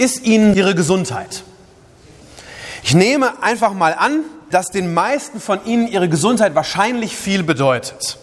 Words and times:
ist 0.00 0.24
Ihnen 0.24 0.54
Ihre 0.54 0.74
Gesundheit? 0.74 1.44
Ich 2.82 2.94
nehme 2.94 3.42
einfach 3.42 3.74
mal 3.74 3.94
an, 3.94 4.24
dass 4.50 4.68
den 4.68 4.94
meisten 4.94 5.40
von 5.40 5.62
Ihnen 5.66 5.86
Ihre 5.86 6.08
Gesundheit 6.08 6.54
wahrscheinlich 6.54 7.14
viel 7.14 7.42
bedeutet. 7.42 8.16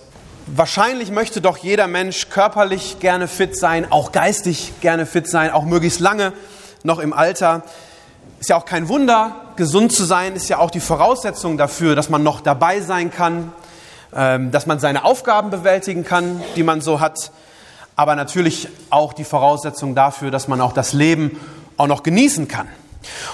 Wahrscheinlich 0.48 1.12
möchte 1.12 1.40
doch 1.40 1.58
jeder 1.58 1.86
Mensch 1.86 2.30
körperlich 2.30 3.00
gerne 3.00 3.28
fit 3.28 3.56
sein, 3.56 3.92
auch 3.92 4.12
geistig 4.12 4.74
gerne 4.82 5.06
fit 5.06 5.30
sein, 5.30 5.52
auch 5.52 5.66
möglichst 5.66 6.00
lange 6.00 6.34
noch 6.82 6.98
im 6.98 7.14
Alter. 7.14 7.62
Ist 8.40 8.50
ja 8.50 8.56
auch 8.56 8.66
kein 8.66 8.90
Wunder, 8.90 9.36
gesund 9.56 9.92
zu 9.92 10.04
sein 10.04 10.36
ist 10.36 10.50
ja 10.50 10.58
auch 10.58 10.72
die 10.72 10.80
Voraussetzung 10.80 11.60
dafür, 11.60 11.96
dass 11.96 12.10
man 12.10 12.24
noch 12.24 12.42
dabei 12.42 12.82
sein 12.82 13.12
kann, 13.12 13.52
ähm, 14.16 14.50
dass 14.50 14.66
man 14.66 14.80
seine 14.80 15.06
Aufgaben 15.06 15.52
bewältigen 15.52 16.04
kann, 16.04 16.42
die 16.56 16.64
man 16.64 16.82
so 16.82 17.00
hat 17.00 17.32
aber 17.98 18.16
natürlich 18.16 18.70
auch 18.92 19.12
die 19.12 19.24
Voraussetzung 19.24 19.96
dafür, 19.96 20.30
dass 20.30 20.48
man 20.48 20.62
auch 20.62 20.72
das 20.72 20.94
Leben 20.94 21.40
auch 21.78 21.88
noch 21.88 22.04
genießen 22.04 22.48
kann. 22.48 22.68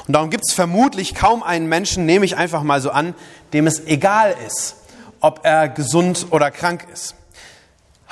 Und 0.08 0.13
darum 0.13 0.30
gibt 0.30 0.44
es 0.47 0.53
vermutlich 0.53 1.16
kaum 1.16 1.41
einen 1.44 1.67
Menschen, 1.67 2.05
nehme 2.05 2.25
ich 2.25 2.38
einfach 2.38 2.63
mal 2.63 2.81
so 2.81 2.91
an, 2.91 3.16
dem 3.53 3.67
es 3.67 3.86
egal 3.86 4.36
ist, 4.45 4.75
ob 5.19 5.41
er 5.44 5.69
gesund 5.69 6.27
oder 6.31 6.52
krank 6.52 6.86
ist. 6.91 7.16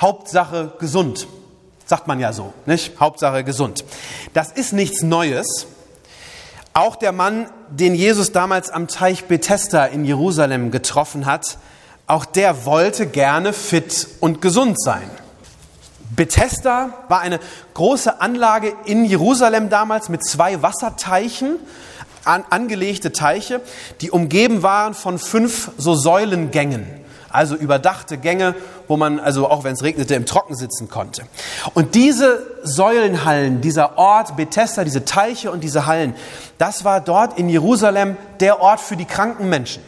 Hauptsache 0.00 0.72
gesund, 0.78 1.28
sagt 1.84 2.08
man 2.08 2.18
ja 2.18 2.32
so, 2.32 2.52
nicht? 2.66 2.98
Hauptsache 2.98 3.44
gesund. 3.44 3.84
Das 4.32 4.50
ist 4.50 4.72
nichts 4.72 5.02
Neues. 5.02 5.66
Auch 6.74 6.96
der 6.96 7.12
Mann, 7.12 7.48
den 7.68 7.94
Jesus 7.94 8.32
damals 8.32 8.70
am 8.70 8.88
Teich 8.88 9.26
Bethesda 9.26 9.84
in 9.84 10.04
Jerusalem 10.04 10.70
getroffen 10.70 11.26
hat, 11.26 11.58
auch 12.06 12.24
der 12.24 12.64
wollte 12.64 13.06
gerne 13.06 13.52
fit 13.52 14.08
und 14.20 14.42
gesund 14.42 14.80
sein. 14.82 15.08
Bethesda 16.14 16.90
war 17.08 17.20
eine 17.20 17.40
große 17.74 18.20
Anlage 18.20 18.74
in 18.84 19.04
Jerusalem 19.04 19.70
damals 19.70 20.08
mit 20.08 20.24
zwei 20.24 20.62
Wasserteichen, 20.62 21.56
an, 22.24 22.44
angelegte 22.50 23.12
Teiche, 23.12 23.60
die 24.00 24.10
umgeben 24.10 24.62
waren 24.62 24.94
von 24.94 25.18
fünf 25.18 25.70
so 25.76 25.94
Säulengängen, 25.94 26.86
also 27.30 27.56
überdachte 27.56 28.18
Gänge, 28.18 28.54
wo 28.88 28.96
man 28.96 29.18
also 29.18 29.48
auch 29.48 29.64
wenn 29.64 29.72
es 29.72 29.82
regnete 29.82 30.14
im 30.14 30.26
Trocken 30.26 30.54
sitzen 30.54 30.88
konnte. 30.88 31.24
Und 31.74 31.94
diese 31.94 32.46
Säulenhallen, 32.62 33.60
dieser 33.60 33.96
Ort 33.98 34.36
Bethesda, 34.36 34.84
diese 34.84 35.04
Teiche 35.04 35.50
und 35.50 35.64
diese 35.64 35.86
Hallen, 35.86 36.14
das 36.58 36.84
war 36.84 37.00
dort 37.00 37.38
in 37.38 37.48
Jerusalem 37.48 38.16
der 38.40 38.60
Ort 38.60 38.80
für 38.80 38.96
die 38.96 39.06
kranken 39.06 39.48
Menschen 39.48 39.82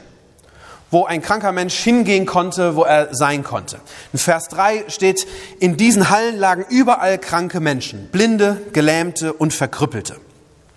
wo 0.95 1.05
ein 1.05 1.21
kranker 1.21 1.51
Mensch 1.51 1.75
hingehen 1.75 2.25
konnte, 2.25 2.77
wo 2.77 2.85
er 2.85 3.13
sein 3.13 3.43
konnte. 3.43 3.81
In 4.13 4.19
Vers 4.21 4.45
3 4.49 4.85
steht, 4.87 5.27
in 5.59 5.77
diesen 5.77 6.09
Hallen 6.09 6.39
lagen 6.39 6.65
überall 6.71 7.19
kranke 7.19 7.59
Menschen, 7.59 8.09
Blinde, 8.13 8.63
Gelähmte 8.73 9.33
und 9.33 9.53
Verkrüppelte. 9.53 10.17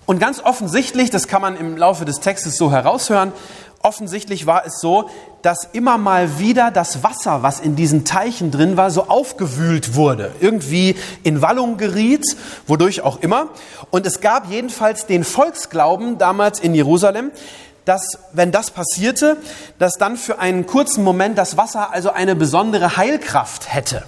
Und 0.07 0.19
ganz 0.19 0.39
offensichtlich, 0.39 1.11
das 1.11 1.27
kann 1.27 1.43
man 1.43 1.55
im 1.55 1.77
Laufe 1.77 2.03
des 2.03 2.19
Textes 2.19 2.57
so 2.57 2.71
heraushören, 2.71 3.31
offensichtlich 3.83 4.47
war 4.47 4.65
es 4.65 4.79
so, 4.81 5.07
dass 5.43 5.65
immer 5.71 5.99
mal 5.99 6.39
wieder 6.39 6.71
das 6.71 7.03
Wasser, 7.03 7.43
was 7.43 7.59
in 7.59 7.75
diesen 7.75 8.03
Teichen 8.03 8.49
drin 8.49 8.75
war, 8.75 8.89
so 8.89 9.03
aufgewühlt 9.09 9.93
wurde, 9.93 10.31
irgendwie 10.39 10.95
in 11.21 11.43
Wallung 11.43 11.77
geriet, 11.77 12.25
wodurch 12.65 13.01
auch 13.01 13.21
immer. 13.21 13.49
Und 13.91 14.07
es 14.07 14.19
gab 14.19 14.49
jedenfalls 14.49 15.05
den 15.05 15.23
Volksglauben 15.23 16.17
damals 16.17 16.59
in 16.59 16.73
Jerusalem, 16.73 17.31
dass, 17.87 18.19
wenn 18.33 18.51
das 18.51 18.71
passierte, 18.71 19.37
dass 19.79 19.93
dann 19.93 20.17
für 20.17 20.39
einen 20.39 20.67
kurzen 20.67 21.03
Moment 21.03 21.37
das 21.37 21.55
Wasser 21.55 21.93
also 21.93 22.11
eine 22.11 22.35
besondere 22.35 22.97
Heilkraft 22.97 23.73
hätte. 23.73 24.03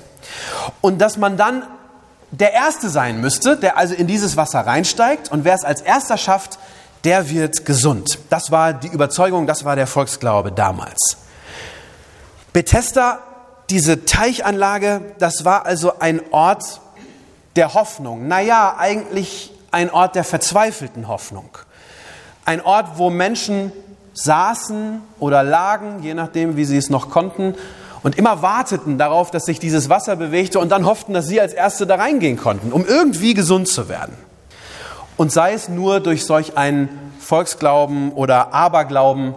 Und 0.81 1.00
dass 1.00 1.17
man 1.17 1.38
dann 1.38 1.63
der 2.31 2.53
Erste 2.53 2.90
sein 2.90 3.22
müsste, 3.22 3.57
der 3.57 3.78
also 3.78 3.94
in 3.94 4.06
dieses 4.06 4.38
Wasser 4.38 4.59
reinsteigt 4.59 5.31
und 5.31 5.45
wer 5.45 5.56
es 5.56 5.63
als 5.63 5.81
Erster 5.81 6.17
schafft, 6.17 6.59
der 7.06 7.29
wird 7.29 7.66
gesund. 7.66 8.19
Das 8.29 8.51
war 8.51 8.73
die 8.73 8.90
Überzeugung, 8.90 9.47
das 9.47 9.63
war 9.63 9.75
der 9.75 9.88
Volksglaube 9.88 10.51
damals. 10.51 11.17
Bethesda, 12.51 13.19
diese 13.69 14.06
Teichanlage, 14.06 15.01
das 15.19 15.46
war 15.46 15.66
also 15.66 16.00
ein 16.00 16.22
Ort 16.31 16.81
der 17.56 17.73
Hoffnung. 17.73 18.28
Naja, 18.28 18.75
eigentlich 18.78 19.53
ein 19.72 19.90
Ort 19.90 20.16
der 20.16 20.23
verzweifelten 20.23 21.07
Hoffnung. 21.07 21.50
Ein 22.50 22.62
Ort, 22.62 22.98
wo 22.98 23.12
Menschen 23.12 23.72
saßen 24.14 25.02
oder 25.20 25.44
lagen, 25.44 26.02
je 26.02 26.16
nachdem, 26.16 26.58
wie 26.58 26.66
sie 26.66 26.78
es 26.78 26.90
noch 26.90 27.12
konnten, 27.12 27.54
und 28.02 28.18
immer 28.18 28.42
warteten 28.42 28.98
darauf, 28.98 29.30
dass 29.30 29.46
sich 29.46 29.60
dieses 29.60 29.88
Wasser 29.88 30.16
bewegte 30.16 30.58
und 30.58 30.70
dann 30.70 30.88
hofften, 30.88 31.14
dass 31.14 31.28
sie 31.28 31.40
als 31.40 31.54
Erste 31.54 31.86
da 31.86 31.94
reingehen 31.94 32.38
konnten, 32.38 32.72
um 32.72 32.88
irgendwie 32.88 33.36
gesund 33.36 33.68
zu 33.68 33.88
werden. 33.88 34.18
Und 35.16 35.32
sei 35.32 35.54
es 35.54 35.70
nur 35.70 36.00
durch 36.00 36.26
solch 36.26 36.58
einen 36.58 36.90
Volksglauben 37.20 38.14
oder 38.14 38.52
Aberglauben 38.52 39.36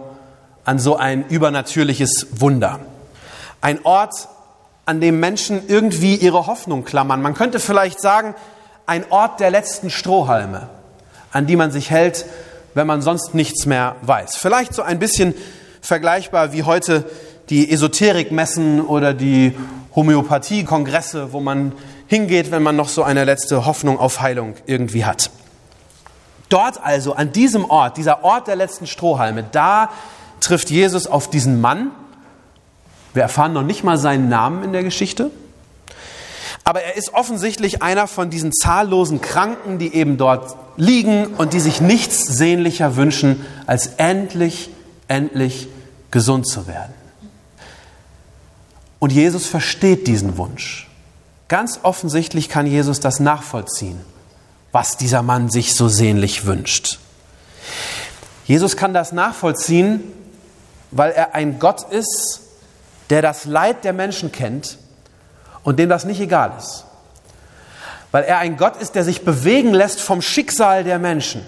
an 0.65 0.79
so 0.79 0.95
ein 0.95 1.23
übernatürliches 1.27 2.29
Wunder. 2.31 2.79
Ein 3.61 3.85
Ort, 3.85 4.27
an 4.87 5.01
dem 5.01 5.19
Menschen 5.19 5.61
irgendwie 5.67 6.15
ihre 6.15 6.47
Hoffnung 6.47 6.83
klammern. 6.83 7.21
Man 7.21 7.35
könnte 7.35 7.59
vielleicht 7.59 8.01
sagen, 8.01 8.33
ein 8.87 9.05
Ort 9.11 9.39
der 9.39 9.51
letzten 9.51 9.91
Strohhalme, 9.91 10.67
an 11.31 11.45
die 11.45 11.55
man 11.55 11.69
sich 11.69 11.91
hält, 11.91 12.25
wenn 12.73 12.87
man 12.87 13.01
sonst 13.01 13.33
nichts 13.33 13.65
mehr 13.65 13.95
weiß. 14.01 14.35
Vielleicht 14.35 14.73
so 14.73 14.81
ein 14.81 14.99
bisschen 14.99 15.33
vergleichbar 15.81 16.53
wie 16.53 16.63
heute 16.63 17.05
die 17.49 17.71
Esoterikmessen 17.71 18.81
oder 18.81 19.13
die 19.13 19.55
Homöopathie-Kongresse, 19.95 21.33
wo 21.33 21.39
man 21.39 21.73
hingeht, 22.07 22.51
wenn 22.51 22.63
man 22.63 22.75
noch 22.75 22.89
so 22.89 23.03
eine 23.03 23.25
letzte 23.25 23.65
Hoffnung 23.65 23.99
auf 23.99 24.21
Heilung 24.21 24.55
irgendwie 24.65 25.05
hat. 25.05 25.29
Dort 26.49 26.83
also, 26.83 27.13
an 27.13 27.31
diesem 27.31 27.65
Ort, 27.65 27.97
dieser 27.97 28.23
Ort 28.23 28.47
der 28.47 28.55
letzten 28.55 28.87
Strohhalme, 28.87 29.43
da 29.51 29.89
trifft 30.39 30.69
Jesus 30.69 31.07
auf 31.07 31.29
diesen 31.29 31.61
Mann. 31.61 31.91
Wir 33.13 33.23
erfahren 33.23 33.53
noch 33.53 33.63
nicht 33.63 33.83
mal 33.83 33.97
seinen 33.97 34.29
Namen 34.29 34.63
in 34.63 34.71
der 34.71 34.83
Geschichte. 34.83 35.31
Aber 36.73 36.81
er 36.81 36.97
ist 36.97 37.13
offensichtlich 37.13 37.83
einer 37.83 38.07
von 38.07 38.31
diesen 38.31 38.51
zahllosen 38.51 39.21
Kranken, 39.21 39.77
die 39.77 39.93
eben 39.93 40.17
dort 40.17 40.55
liegen 40.75 41.27
und 41.27 41.53
die 41.53 41.59
sich 41.59 41.81
nichts 41.81 42.23
sehnlicher 42.23 42.95
wünschen, 42.95 43.45
als 43.67 43.85
endlich, 43.97 44.71
endlich 45.07 45.67
gesund 46.09 46.47
zu 46.47 46.65
werden. 46.65 46.95
Und 48.97 49.11
Jesus 49.11 49.45
versteht 49.45 50.07
diesen 50.07 50.39
Wunsch. 50.39 50.89
Ganz 51.47 51.81
offensichtlich 51.83 52.49
kann 52.49 52.65
Jesus 52.65 52.99
das 52.99 53.19
nachvollziehen, 53.19 54.01
was 54.71 54.97
dieser 54.97 55.21
Mann 55.21 55.51
sich 55.51 55.75
so 55.75 55.87
sehnlich 55.87 56.47
wünscht. 56.47 56.97
Jesus 58.45 58.77
kann 58.77 58.95
das 58.95 59.11
nachvollziehen, 59.11 60.01
weil 60.89 61.11
er 61.11 61.35
ein 61.35 61.59
Gott 61.59 61.83
ist, 61.91 62.41
der 63.11 63.21
das 63.21 63.45
Leid 63.45 63.83
der 63.83 63.93
Menschen 63.93 64.31
kennt 64.31 64.79
und 65.63 65.79
dem 65.79 65.89
das 65.89 66.05
nicht 66.05 66.19
egal 66.19 66.53
ist. 66.57 66.85
Weil 68.11 68.23
er 68.23 68.37
ein 68.39 68.57
Gott 68.57 68.77
ist, 68.81 68.95
der 68.95 69.03
sich 69.03 69.23
bewegen 69.23 69.73
lässt 69.73 69.99
vom 69.99 70.21
Schicksal 70.21 70.83
der 70.83 70.99
Menschen, 70.99 71.41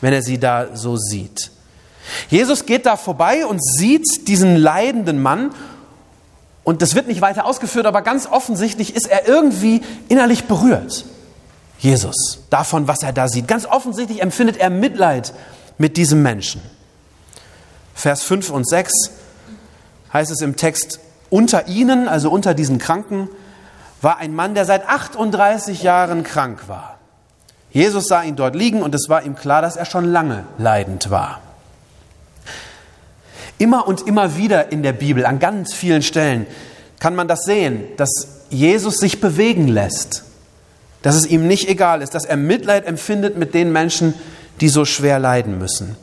wenn 0.00 0.12
er 0.12 0.22
sie 0.22 0.38
da 0.38 0.68
so 0.74 0.96
sieht. 0.96 1.50
Jesus 2.28 2.66
geht 2.66 2.86
da 2.86 2.96
vorbei 2.96 3.46
und 3.46 3.62
sieht 3.62 4.28
diesen 4.28 4.56
leidenden 4.56 5.20
Mann 5.20 5.54
und 6.64 6.80
das 6.80 6.94
wird 6.94 7.06
nicht 7.06 7.20
weiter 7.20 7.44
ausgeführt, 7.44 7.86
aber 7.86 8.02
ganz 8.02 8.26
offensichtlich 8.26 8.96
ist 8.96 9.06
er 9.06 9.28
irgendwie 9.28 9.82
innerlich 10.08 10.44
berührt. 10.44 11.04
Jesus, 11.78 12.40
davon, 12.48 12.88
was 12.88 13.02
er 13.02 13.12
da 13.12 13.28
sieht. 13.28 13.46
Ganz 13.46 13.66
offensichtlich 13.66 14.22
empfindet 14.22 14.56
er 14.56 14.70
Mitleid 14.70 15.34
mit 15.76 15.98
diesem 15.98 16.22
Menschen. 16.22 16.62
Vers 17.94 18.22
5 18.22 18.48
und 18.50 18.66
6 18.66 18.92
heißt 20.12 20.30
es 20.30 20.40
im 20.40 20.56
Text, 20.56 21.00
unter 21.34 21.66
ihnen, 21.66 22.08
also 22.08 22.30
unter 22.30 22.54
diesen 22.54 22.78
Kranken, 22.78 23.28
war 24.00 24.18
ein 24.18 24.34
Mann, 24.34 24.54
der 24.54 24.64
seit 24.64 24.88
38 24.88 25.82
Jahren 25.82 26.22
krank 26.22 26.68
war. 26.68 26.98
Jesus 27.70 28.06
sah 28.06 28.22
ihn 28.22 28.36
dort 28.36 28.54
liegen 28.54 28.82
und 28.82 28.94
es 28.94 29.08
war 29.08 29.24
ihm 29.24 29.34
klar, 29.34 29.60
dass 29.60 29.76
er 29.76 29.84
schon 29.84 30.04
lange 30.04 30.44
leidend 30.58 31.10
war. 31.10 31.40
Immer 33.58 33.88
und 33.88 34.06
immer 34.06 34.36
wieder 34.36 34.70
in 34.70 34.82
der 34.82 34.92
Bibel, 34.92 35.26
an 35.26 35.38
ganz 35.38 35.74
vielen 35.74 36.02
Stellen, 36.02 36.46
kann 37.00 37.16
man 37.16 37.28
das 37.28 37.44
sehen, 37.44 37.84
dass 37.96 38.44
Jesus 38.50 38.98
sich 38.98 39.20
bewegen 39.20 39.68
lässt 39.68 40.24
dass 41.04 41.16
es 41.16 41.26
ihm 41.26 41.46
nicht 41.46 41.68
egal 41.68 42.00
ist, 42.00 42.14
dass 42.14 42.24
er 42.24 42.38
Mitleid 42.38 42.86
empfindet 42.86 43.36
mit 43.36 43.52
den 43.52 43.70
Menschen, 43.70 44.14
die 44.62 44.70
so 44.70 44.86
schwer 44.86 45.18
leiden 45.18 45.58
müssen. 45.58 45.96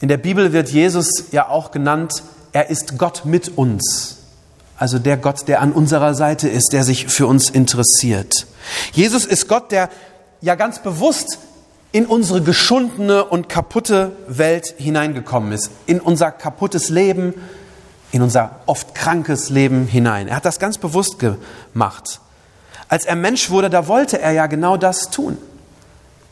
In 0.00 0.08
der 0.08 0.16
Bibel 0.16 0.54
wird 0.54 0.70
Jesus 0.70 1.24
ja 1.32 1.50
auch 1.50 1.70
genannt, 1.70 2.22
er 2.52 2.70
ist 2.70 2.96
Gott 2.96 3.26
mit 3.26 3.58
uns. 3.58 4.16
Also 4.78 4.98
der 4.98 5.16
Gott, 5.16 5.48
der 5.48 5.60
an 5.60 5.72
unserer 5.72 6.14
Seite 6.14 6.48
ist, 6.48 6.72
der 6.72 6.84
sich 6.84 7.06
für 7.08 7.26
uns 7.26 7.48
interessiert. 7.48 8.46
Jesus 8.92 9.24
ist 9.24 9.48
Gott, 9.48 9.72
der 9.72 9.88
ja 10.40 10.54
ganz 10.54 10.80
bewusst 10.80 11.38
in 11.92 12.04
unsere 12.04 12.42
geschundene 12.42 13.24
und 13.24 13.48
kaputte 13.48 14.12
Welt 14.28 14.74
hineingekommen 14.76 15.52
ist, 15.52 15.70
in 15.86 16.00
unser 16.00 16.30
kaputtes 16.30 16.90
Leben, 16.90 17.32
in 18.12 18.20
unser 18.20 18.56
oft 18.66 18.94
krankes 18.94 19.48
Leben 19.48 19.86
hinein. 19.86 20.28
Er 20.28 20.36
hat 20.36 20.44
das 20.44 20.58
ganz 20.58 20.76
bewusst 20.76 21.18
gemacht. 21.18 22.20
Als 22.88 23.06
er 23.06 23.16
Mensch 23.16 23.50
wurde, 23.50 23.70
da 23.70 23.88
wollte 23.88 24.20
er 24.20 24.32
ja 24.32 24.46
genau 24.46 24.76
das 24.76 25.10
tun. 25.10 25.38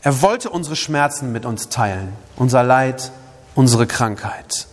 Er 0.03 0.21
wollte 0.21 0.51
unsere 0.51 0.75
Schmerzen 0.75 1.31
mit 1.31 1.45
uns 1.45 1.69
teilen, 1.69 2.13
unser 2.35 2.61
Leid, 2.61 3.11
unsere 3.55 3.87
Krankheit. 3.87 4.67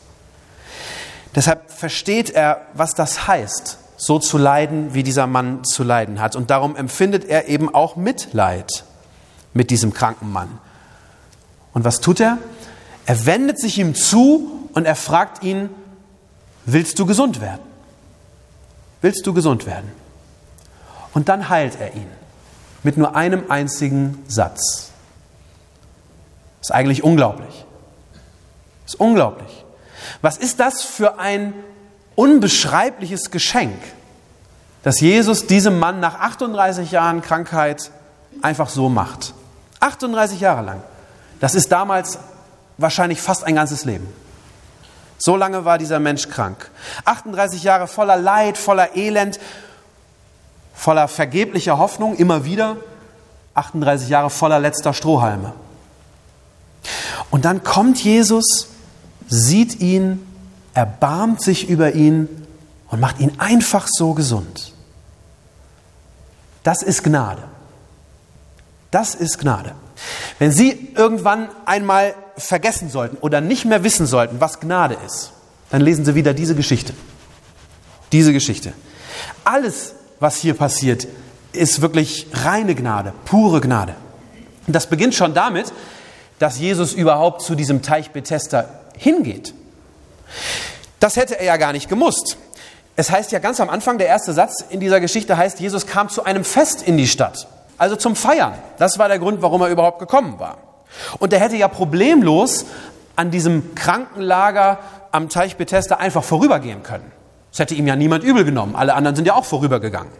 Deshalb 1.34 1.70
versteht 1.70 2.30
er, 2.30 2.62
was 2.74 2.94
das 2.94 3.26
heißt, 3.26 3.78
so 3.96 4.18
zu 4.18 4.36
leiden, 4.36 4.94
wie 4.94 5.02
dieser 5.02 5.26
Mann 5.26 5.64
zu 5.64 5.82
leiden 5.82 6.20
hat. 6.20 6.36
Und 6.36 6.50
darum 6.50 6.76
empfindet 6.76 7.24
er 7.24 7.48
eben 7.48 7.72
auch 7.72 7.96
Mitleid 7.96 8.84
mit 9.54 9.70
diesem 9.70 9.94
kranken 9.94 10.30
Mann. 10.30 10.58
Und 11.72 11.84
was 11.84 12.00
tut 12.00 12.20
er? 12.20 12.38
Er 13.06 13.26
wendet 13.26 13.60
sich 13.60 13.78
ihm 13.78 13.94
zu 13.94 14.68
und 14.74 14.86
er 14.86 14.96
fragt 14.96 15.42
ihn, 15.42 15.70
willst 16.66 16.98
du 16.98 17.06
gesund 17.06 17.40
werden? 17.40 17.62
Willst 19.00 19.26
du 19.26 19.32
gesund 19.32 19.66
werden? 19.66 19.90
Und 21.14 21.28
dann 21.28 21.48
heilt 21.48 21.80
er 21.80 21.94
ihn 21.94 22.08
mit 22.82 22.96
nur 22.96 23.14
einem 23.14 23.50
einzigen 23.50 24.22
Satz. 24.28 24.90
Ist 26.60 26.72
eigentlich 26.72 27.02
unglaublich. 27.02 27.64
Ist 28.86 28.94
unglaublich. 28.94 29.61
Was 30.20 30.36
ist 30.36 30.60
das 30.60 30.82
für 30.82 31.18
ein 31.18 31.54
unbeschreibliches 32.14 33.30
Geschenk, 33.30 33.78
dass 34.82 35.00
Jesus 35.00 35.46
diesem 35.46 35.78
Mann 35.78 36.00
nach 36.00 36.20
38 36.20 36.90
Jahren 36.90 37.22
Krankheit 37.22 37.90
einfach 38.42 38.68
so 38.68 38.88
macht? 38.88 39.34
38 39.80 40.40
Jahre 40.40 40.62
lang. 40.62 40.82
Das 41.40 41.54
ist 41.54 41.72
damals 41.72 42.18
wahrscheinlich 42.78 43.20
fast 43.20 43.44
ein 43.44 43.54
ganzes 43.54 43.84
Leben. 43.84 44.06
So 45.18 45.36
lange 45.36 45.64
war 45.64 45.78
dieser 45.78 46.00
Mensch 46.00 46.28
krank. 46.28 46.70
38 47.04 47.62
Jahre 47.62 47.86
voller 47.86 48.16
Leid, 48.16 48.58
voller 48.58 48.96
Elend, 48.96 49.38
voller 50.74 51.06
vergeblicher 51.06 51.78
Hoffnung, 51.78 52.16
immer 52.16 52.44
wieder. 52.44 52.76
38 53.54 54.08
Jahre 54.08 54.30
voller 54.30 54.58
letzter 54.58 54.92
Strohhalme. 54.94 55.52
Und 57.30 57.44
dann 57.44 57.62
kommt 57.62 58.02
Jesus, 58.02 58.68
sieht 59.32 59.80
ihn, 59.80 60.20
erbarmt 60.74 61.42
sich 61.42 61.68
über 61.68 61.94
ihn 61.94 62.28
und 62.88 63.00
macht 63.00 63.18
ihn 63.18 63.32
einfach 63.38 63.88
so 63.90 64.12
gesund. 64.12 64.74
Das 66.62 66.82
ist 66.82 67.02
Gnade. 67.02 67.42
Das 68.90 69.14
ist 69.14 69.38
Gnade. 69.38 69.74
Wenn 70.38 70.52
Sie 70.52 70.90
irgendwann 70.94 71.48
einmal 71.64 72.14
vergessen 72.36 72.90
sollten 72.90 73.16
oder 73.16 73.40
nicht 73.40 73.64
mehr 73.64 73.84
wissen 73.84 74.06
sollten, 74.06 74.40
was 74.40 74.60
Gnade 74.60 74.98
ist, 75.06 75.32
dann 75.70 75.80
lesen 75.80 76.04
Sie 76.04 76.14
wieder 76.14 76.34
diese 76.34 76.54
Geschichte. 76.54 76.92
Diese 78.12 78.34
Geschichte. 78.34 78.74
Alles, 79.44 79.94
was 80.20 80.36
hier 80.36 80.54
passiert, 80.54 81.08
ist 81.52 81.80
wirklich 81.80 82.26
reine 82.32 82.74
Gnade, 82.74 83.14
pure 83.24 83.62
Gnade. 83.62 83.94
Und 84.66 84.74
das 84.74 84.88
beginnt 84.88 85.14
schon 85.14 85.32
damit, 85.32 85.72
dass 86.38 86.58
Jesus 86.58 86.92
überhaupt 86.92 87.40
zu 87.40 87.54
diesem 87.54 87.80
Teich 87.80 88.10
Bethesda 88.10 88.81
hingeht. 88.96 89.54
Das 91.00 91.16
hätte 91.16 91.38
er 91.38 91.44
ja 91.44 91.56
gar 91.56 91.72
nicht 91.72 91.88
gemusst. 91.88 92.36
Es 92.94 93.10
heißt 93.10 93.32
ja 93.32 93.38
ganz 93.38 93.60
am 93.60 93.70
Anfang, 93.70 93.98
der 93.98 94.06
erste 94.06 94.32
Satz 94.32 94.64
in 94.68 94.80
dieser 94.80 95.00
Geschichte 95.00 95.36
heißt, 95.36 95.60
Jesus 95.60 95.86
kam 95.86 96.08
zu 96.08 96.24
einem 96.24 96.44
Fest 96.44 96.82
in 96.82 96.96
die 96.96 97.08
Stadt 97.08 97.48
also 97.82 97.96
zum 97.96 98.14
Feiern. 98.14 98.54
Das 98.78 99.00
war 99.00 99.08
der 99.08 99.18
Grund, 99.18 99.42
warum 99.42 99.60
er 99.60 99.68
überhaupt 99.68 99.98
gekommen 99.98 100.38
war. 100.38 100.58
Und 101.18 101.32
er 101.32 101.40
hätte 101.40 101.56
ja 101.56 101.66
problemlos 101.66 102.64
an 103.16 103.32
diesem 103.32 103.74
Krankenlager 103.74 104.78
am 105.10 105.28
Teich 105.28 105.56
Bethesda 105.56 105.96
einfach 105.96 106.22
vorübergehen 106.22 106.84
können. 106.84 107.10
Das 107.50 107.58
hätte 107.58 107.74
ihm 107.74 107.88
ja 107.88 107.96
niemand 107.96 108.22
übel 108.22 108.44
genommen. 108.44 108.76
Alle 108.76 108.94
anderen 108.94 109.16
sind 109.16 109.26
ja 109.26 109.34
auch 109.34 109.44
vorübergegangen. 109.44 110.12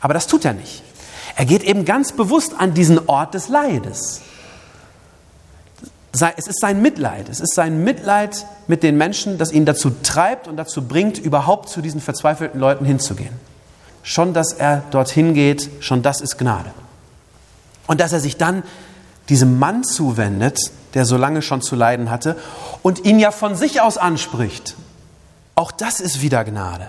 Aber 0.00 0.14
das 0.14 0.26
tut 0.26 0.46
er 0.46 0.54
nicht. 0.54 0.82
Er 1.36 1.44
geht 1.44 1.62
eben 1.62 1.84
ganz 1.84 2.12
bewusst 2.12 2.54
an 2.56 2.72
diesen 2.72 3.06
Ort 3.06 3.34
des 3.34 3.50
Leides. 3.50 4.22
Es 6.12 6.46
ist 6.46 6.60
sein 6.60 6.82
Mitleid. 6.82 7.28
Es 7.28 7.40
ist 7.40 7.54
sein 7.54 7.84
Mitleid 7.84 8.44
mit 8.66 8.82
den 8.82 8.96
Menschen, 8.96 9.38
das 9.38 9.52
ihn 9.52 9.64
dazu 9.64 9.90
treibt 10.02 10.48
und 10.48 10.56
dazu 10.56 10.82
bringt, 10.82 11.18
überhaupt 11.18 11.68
zu 11.68 11.80
diesen 11.80 12.00
verzweifelten 12.00 12.58
Leuten 12.58 12.84
hinzugehen. 12.84 13.34
Schon, 14.02 14.34
dass 14.34 14.52
er 14.52 14.82
dorthin 14.90 15.34
geht, 15.34 15.70
schon 15.80 16.02
das 16.02 16.20
ist 16.20 16.36
Gnade. 16.38 16.70
Und 17.86 18.00
dass 18.00 18.12
er 18.12 18.20
sich 18.20 18.36
dann 18.36 18.64
diesem 19.28 19.58
Mann 19.58 19.84
zuwendet, 19.84 20.58
der 20.94 21.04
so 21.04 21.16
lange 21.16 21.42
schon 21.42 21.62
zu 21.62 21.76
leiden 21.76 22.10
hatte, 22.10 22.36
und 22.82 23.04
ihn 23.04 23.20
ja 23.20 23.30
von 23.30 23.54
sich 23.54 23.80
aus 23.80 23.96
anspricht. 23.96 24.74
Auch 25.54 25.70
das 25.70 26.00
ist 26.00 26.22
wieder 26.22 26.44
Gnade. 26.44 26.88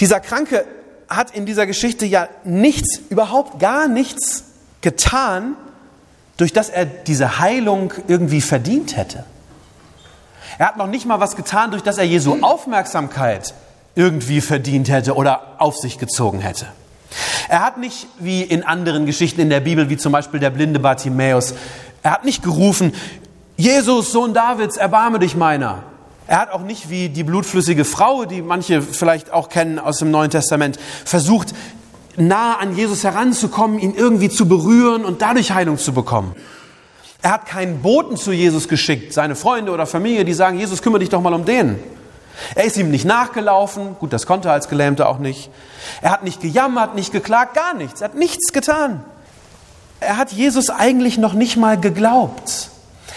Dieser 0.00 0.18
Kranke 0.18 0.64
hat 1.08 1.34
in 1.34 1.46
dieser 1.46 1.66
Geschichte 1.66 2.06
ja 2.06 2.28
nichts, 2.44 3.00
überhaupt 3.10 3.60
gar 3.60 3.86
nichts 3.86 4.44
getan, 4.80 5.54
durch 6.40 6.52
das 6.52 6.70
er 6.70 6.86
diese 6.86 7.38
Heilung 7.38 7.92
irgendwie 8.08 8.40
verdient 8.40 8.96
hätte. 8.96 9.24
Er 10.58 10.68
hat 10.68 10.76
noch 10.76 10.86
nicht 10.86 11.06
mal 11.06 11.20
was 11.20 11.36
getan, 11.36 11.70
durch 11.70 11.82
das 11.82 11.98
er 11.98 12.04
Jesu 12.04 12.38
Aufmerksamkeit 12.40 13.54
irgendwie 13.94 14.40
verdient 14.40 14.88
hätte 14.88 15.14
oder 15.14 15.56
auf 15.58 15.76
sich 15.76 15.98
gezogen 15.98 16.40
hätte. 16.40 16.66
Er 17.48 17.64
hat 17.64 17.78
nicht 17.78 18.06
wie 18.18 18.42
in 18.42 18.62
anderen 18.62 19.04
Geschichten 19.04 19.40
in 19.40 19.50
der 19.50 19.60
Bibel, 19.60 19.90
wie 19.90 19.96
zum 19.96 20.12
Beispiel 20.12 20.40
der 20.40 20.50
blinde 20.50 20.78
Bartimäus, 20.78 21.54
er 22.02 22.12
hat 22.12 22.24
nicht 22.24 22.42
gerufen, 22.42 22.94
Jesus, 23.56 24.12
Sohn 24.12 24.32
Davids, 24.32 24.78
erbarme 24.78 25.18
dich 25.18 25.36
meiner. 25.36 25.82
Er 26.26 26.38
hat 26.38 26.52
auch 26.52 26.62
nicht 26.62 26.88
wie 26.88 27.08
die 27.10 27.24
blutflüssige 27.24 27.84
Frau, 27.84 28.24
die 28.24 28.40
manche 28.40 28.80
vielleicht 28.80 29.32
auch 29.32 29.48
kennen 29.48 29.78
aus 29.78 29.98
dem 29.98 30.10
Neuen 30.10 30.30
Testament, 30.30 30.78
versucht, 31.04 31.52
nah 32.16 32.58
an 32.58 32.76
Jesus 32.76 33.04
heranzukommen, 33.04 33.78
ihn 33.78 33.94
irgendwie 33.94 34.28
zu 34.28 34.46
berühren 34.48 35.04
und 35.04 35.22
dadurch 35.22 35.52
Heilung 35.52 35.78
zu 35.78 35.92
bekommen. 35.92 36.34
Er 37.22 37.32
hat 37.32 37.46
keinen 37.46 37.82
Boten 37.82 38.16
zu 38.16 38.32
Jesus 38.32 38.68
geschickt, 38.68 39.12
seine 39.12 39.36
Freunde 39.36 39.72
oder 39.72 39.86
Familie, 39.86 40.24
die 40.24 40.32
sagen, 40.32 40.58
Jesus, 40.58 40.82
kümmere 40.82 41.00
dich 41.00 41.10
doch 41.10 41.20
mal 41.20 41.34
um 41.34 41.44
den. 41.44 41.78
Er 42.54 42.64
ist 42.64 42.76
ihm 42.78 42.90
nicht 42.90 43.04
nachgelaufen, 43.04 43.96
gut, 43.98 44.12
das 44.12 44.26
konnte 44.26 44.48
er 44.48 44.54
als 44.54 44.68
Gelähmter 44.68 45.08
auch 45.08 45.18
nicht. 45.18 45.50
Er 46.00 46.12
hat 46.12 46.24
nicht 46.24 46.40
gejammert, 46.40 46.94
nicht 46.94 47.12
geklagt, 47.12 47.54
gar 47.54 47.74
nichts. 47.74 48.00
Er 48.00 48.06
hat 48.06 48.14
nichts 48.14 48.52
getan. 48.52 49.04
Er 50.00 50.16
hat 50.16 50.32
Jesus 50.32 50.70
eigentlich 50.70 51.18
noch 51.18 51.34
nicht 51.34 51.58
mal 51.58 51.78
geglaubt. 51.78 52.70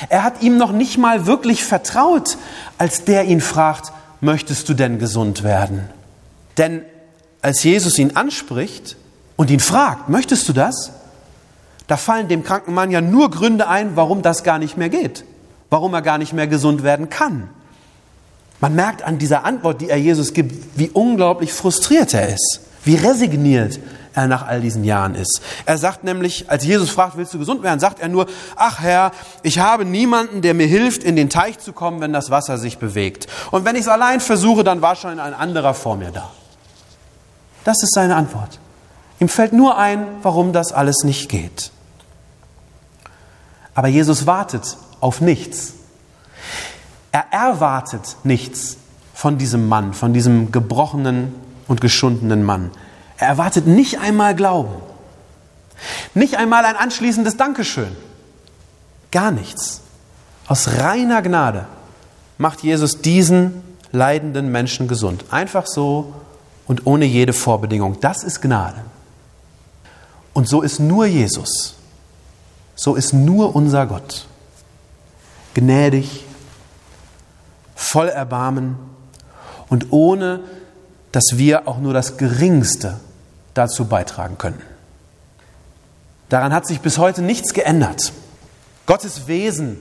Er 0.09 0.23
hat 0.23 0.41
ihm 0.41 0.57
noch 0.57 0.73
nicht 0.73 0.97
mal 0.97 1.25
wirklich 1.25 1.63
vertraut, 1.63 2.37
als 2.77 3.05
der 3.05 3.23
ihn 3.25 3.39
fragt, 3.39 3.93
möchtest 4.19 4.67
du 4.67 4.73
denn 4.73 4.99
gesund 4.99 5.43
werden? 5.43 5.89
Denn 6.57 6.83
als 7.43 7.61
Jesus 7.61 7.99
ihn 7.99 8.15
anspricht 8.15 8.95
und 9.35 9.51
ihn 9.51 9.59
fragt, 9.59 10.09
möchtest 10.09 10.47
du 10.49 10.53
das? 10.53 10.91
Da 11.87 11.97
fallen 11.97 12.29
dem 12.29 12.43
kranken 12.43 12.73
Mann 12.73 12.89
ja 12.89 13.01
nur 13.01 13.29
Gründe 13.29 13.67
ein, 13.67 13.95
warum 13.95 14.21
das 14.21 14.43
gar 14.43 14.57
nicht 14.57 14.77
mehr 14.77 14.89
geht, 14.89 15.25
warum 15.69 15.93
er 15.93 16.01
gar 16.01 16.17
nicht 16.17 16.33
mehr 16.33 16.47
gesund 16.47 16.83
werden 16.83 17.09
kann. 17.09 17.49
Man 18.61 18.75
merkt 18.75 19.03
an 19.03 19.17
dieser 19.17 19.43
Antwort, 19.43 19.81
die 19.81 19.89
er 19.89 19.97
Jesus 19.97 20.33
gibt, 20.33 20.79
wie 20.79 20.89
unglaublich 20.89 21.51
frustriert 21.51 22.13
er 22.13 22.29
ist, 22.29 22.61
wie 22.85 22.95
resigniert 22.95 23.77
er 24.13 24.27
nach 24.27 24.47
all 24.47 24.61
diesen 24.61 24.85
Jahren 24.85 25.15
ist. 25.15 25.41
Er 25.65 25.77
sagt 25.77 26.05
nämlich, 26.05 26.49
als 26.49 26.63
Jesus 26.63 26.91
fragt, 26.91 27.17
willst 27.17 27.33
du 27.33 27.39
gesund 27.39 27.61
werden, 27.61 27.81
sagt 27.81 27.99
er 27.99 28.07
nur, 28.07 28.27
ach 28.55 28.79
Herr, 28.79 29.11
ich 29.41 29.59
habe 29.59 29.83
niemanden, 29.83 30.41
der 30.41 30.53
mir 30.53 30.67
hilft, 30.67 31.03
in 31.03 31.17
den 31.17 31.29
Teich 31.29 31.59
zu 31.59 31.73
kommen, 31.73 31.99
wenn 31.99 32.13
das 32.13 32.29
Wasser 32.29 32.57
sich 32.57 32.77
bewegt. 32.77 33.27
Und 33.51 33.65
wenn 33.65 33.75
ich 33.75 33.81
es 33.81 33.87
allein 33.89 34.21
versuche, 34.21 34.63
dann 34.63 34.81
war 34.81 34.95
schon 34.95 35.19
ein 35.19 35.33
anderer 35.33 35.73
vor 35.73 35.97
mir 35.97 36.11
da. 36.11 36.31
Das 37.63 37.81
ist 37.81 37.93
seine 37.93 38.15
Antwort. 38.15 38.59
Ihm 39.19 39.29
fällt 39.29 39.53
nur 39.53 39.77
ein, 39.77 40.05
warum 40.21 40.53
das 40.53 40.71
alles 40.71 41.03
nicht 41.03 41.29
geht. 41.29 41.71
Aber 43.75 43.87
Jesus 43.87 44.27
wartet 44.27 44.77
auf 44.99 45.21
nichts. 45.21 45.73
Er 47.11 47.25
erwartet 47.31 48.17
nichts 48.23 48.77
von 49.13 49.37
diesem 49.37 49.67
Mann, 49.67 49.93
von 49.93 50.13
diesem 50.13 50.51
gebrochenen 50.51 51.33
und 51.67 51.79
geschundenen 51.79 52.43
Mann. 52.43 52.71
Er 53.17 53.27
erwartet 53.27 53.67
nicht 53.67 53.99
einmal 53.99 54.35
Glauben. 54.35 54.75
Nicht 56.13 56.37
einmal 56.37 56.65
ein 56.65 56.75
anschließendes 56.75 57.37
Dankeschön. 57.37 57.95
Gar 59.11 59.31
nichts. 59.31 59.81
Aus 60.47 60.79
reiner 60.79 61.21
Gnade 61.21 61.65
macht 62.37 62.63
Jesus 62.63 63.01
diesen 63.01 63.63
leidenden 63.91 64.51
Menschen 64.51 64.87
gesund. 64.87 65.25
Einfach 65.29 65.67
so 65.67 66.13
und 66.67 66.85
ohne 66.85 67.05
jede 67.05 67.33
Vorbedingung. 67.33 67.99
Das 67.99 68.23
ist 68.23 68.41
Gnade. 68.41 68.81
Und 70.33 70.47
so 70.47 70.61
ist 70.61 70.79
nur 70.79 71.05
Jesus. 71.05 71.75
So 72.75 72.95
ist 72.95 73.13
nur 73.13 73.55
unser 73.55 73.85
Gott. 73.85 74.27
Gnädig, 75.53 76.25
voll 77.75 78.09
Erbarmen 78.09 78.77
und 79.69 79.91
ohne, 79.91 80.39
dass 81.11 81.37
wir 81.37 81.67
auch 81.67 81.77
nur 81.77 81.93
das 81.93 82.17
Geringste 82.17 82.99
dazu 83.53 83.85
beitragen 83.85 84.37
können. 84.37 84.61
Daran 86.29 86.53
hat 86.53 86.65
sich 86.65 86.79
bis 86.81 86.97
heute 86.97 87.21
nichts 87.21 87.53
geändert. 87.53 88.11
Gottes 88.87 89.27
Wesen, 89.27 89.77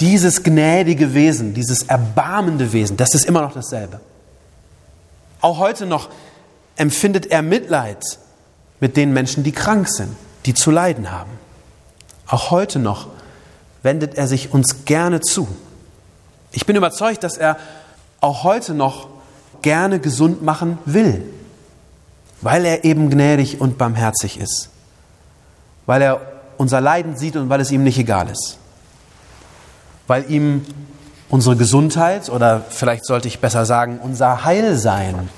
dieses 0.00 0.42
gnädige 0.42 1.12
Wesen, 1.12 1.52
dieses 1.52 1.82
erbarmende 1.82 2.72
Wesen, 2.72 2.96
das 2.96 3.14
ist 3.14 3.26
immer 3.26 3.42
noch 3.42 3.52
dasselbe. 3.52 4.00
Auch 5.42 5.58
heute 5.58 5.84
noch 5.84 6.08
empfindet 6.76 7.26
er 7.26 7.42
Mitleid 7.42 8.02
mit 8.80 8.96
den 8.96 9.12
Menschen, 9.12 9.44
die 9.44 9.52
krank 9.52 9.88
sind, 9.88 10.16
die 10.46 10.54
zu 10.54 10.70
leiden 10.70 11.10
haben. 11.10 11.30
Auch 12.26 12.50
heute 12.50 12.78
noch 12.78 13.08
wendet 13.82 14.14
er 14.14 14.26
sich 14.26 14.54
uns 14.54 14.84
gerne 14.84 15.20
zu. 15.20 15.48
Ich 16.52 16.64
bin 16.64 16.76
überzeugt, 16.76 17.24
dass 17.24 17.36
er 17.36 17.58
auch 18.20 18.44
heute 18.44 18.72
noch 18.72 19.08
gerne 19.62 19.98
gesund 19.98 20.42
machen 20.42 20.78
will, 20.84 21.22
weil 22.40 22.64
er 22.64 22.84
eben 22.84 23.10
gnädig 23.10 23.60
und 23.60 23.78
barmherzig 23.78 24.38
ist, 24.38 24.68
weil 25.86 26.02
er 26.02 26.20
unser 26.56 26.80
Leiden 26.80 27.16
sieht 27.16 27.36
und 27.36 27.48
weil 27.48 27.60
es 27.60 27.70
ihm 27.70 27.82
nicht 27.82 27.98
egal 27.98 28.28
ist, 28.28 28.58
weil 30.06 30.30
ihm 30.30 30.64
unsere 31.32 31.56
Gesundheit 31.56 32.28
oder 32.28 32.60
vielleicht 32.68 33.06
sollte 33.06 33.26
ich 33.26 33.40
besser 33.40 33.64
sagen 33.64 33.98
unser 34.02 34.44
Heilsein, 34.44 35.30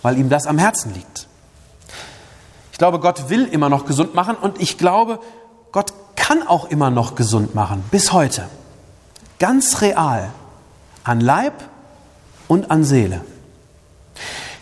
weil 0.00 0.16
ihm 0.16 0.28
das 0.28 0.46
am 0.46 0.56
Herzen 0.56 0.94
liegt. 0.94 1.26
Ich 2.70 2.78
glaube, 2.78 3.00
Gott 3.00 3.28
will 3.28 3.46
immer 3.46 3.68
noch 3.68 3.84
gesund 3.84 4.14
machen 4.14 4.36
und 4.36 4.62
ich 4.62 4.78
glaube, 4.78 5.18
Gott 5.72 5.94
kann 6.14 6.46
auch 6.46 6.70
immer 6.70 6.90
noch 6.90 7.16
gesund 7.16 7.56
machen, 7.56 7.82
bis 7.90 8.12
heute. 8.12 8.44
Ganz 9.40 9.80
real, 9.80 10.30
an 11.02 11.20
Leib 11.20 11.54
und 12.46 12.70
an 12.70 12.84
Seele. 12.84 13.20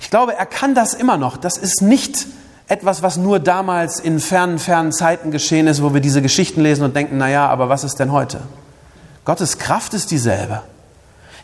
Ich 0.01 0.09
glaube, 0.09 0.35
er 0.35 0.47
kann 0.47 0.75
das 0.75 0.95
immer 0.95 1.19
noch. 1.19 1.37
Das 1.37 1.59
ist 1.59 1.83
nicht 1.83 2.27
etwas, 2.69 3.03
was 3.03 3.19
nur 3.19 3.39
damals 3.39 4.01
in 4.01 4.19
fernen, 4.19 4.59
fernen 4.59 4.93
Zeiten 4.93 5.31
geschehen 5.31 5.67
ist, 5.67 5.83
wo 5.83 5.93
wir 5.93 6.01
diese 6.01 6.23
Geschichten 6.23 6.63
lesen 6.63 6.85
und 6.85 6.97
denken, 6.97 7.19
naja, 7.19 7.49
aber 7.49 7.69
was 7.69 7.85
ist 7.85 7.97
denn 7.97 8.13
heute? 8.13 8.41
Gottes 9.25 9.59
Kraft 9.59 9.95
ist 9.95 10.11
dieselbe. 10.11 10.63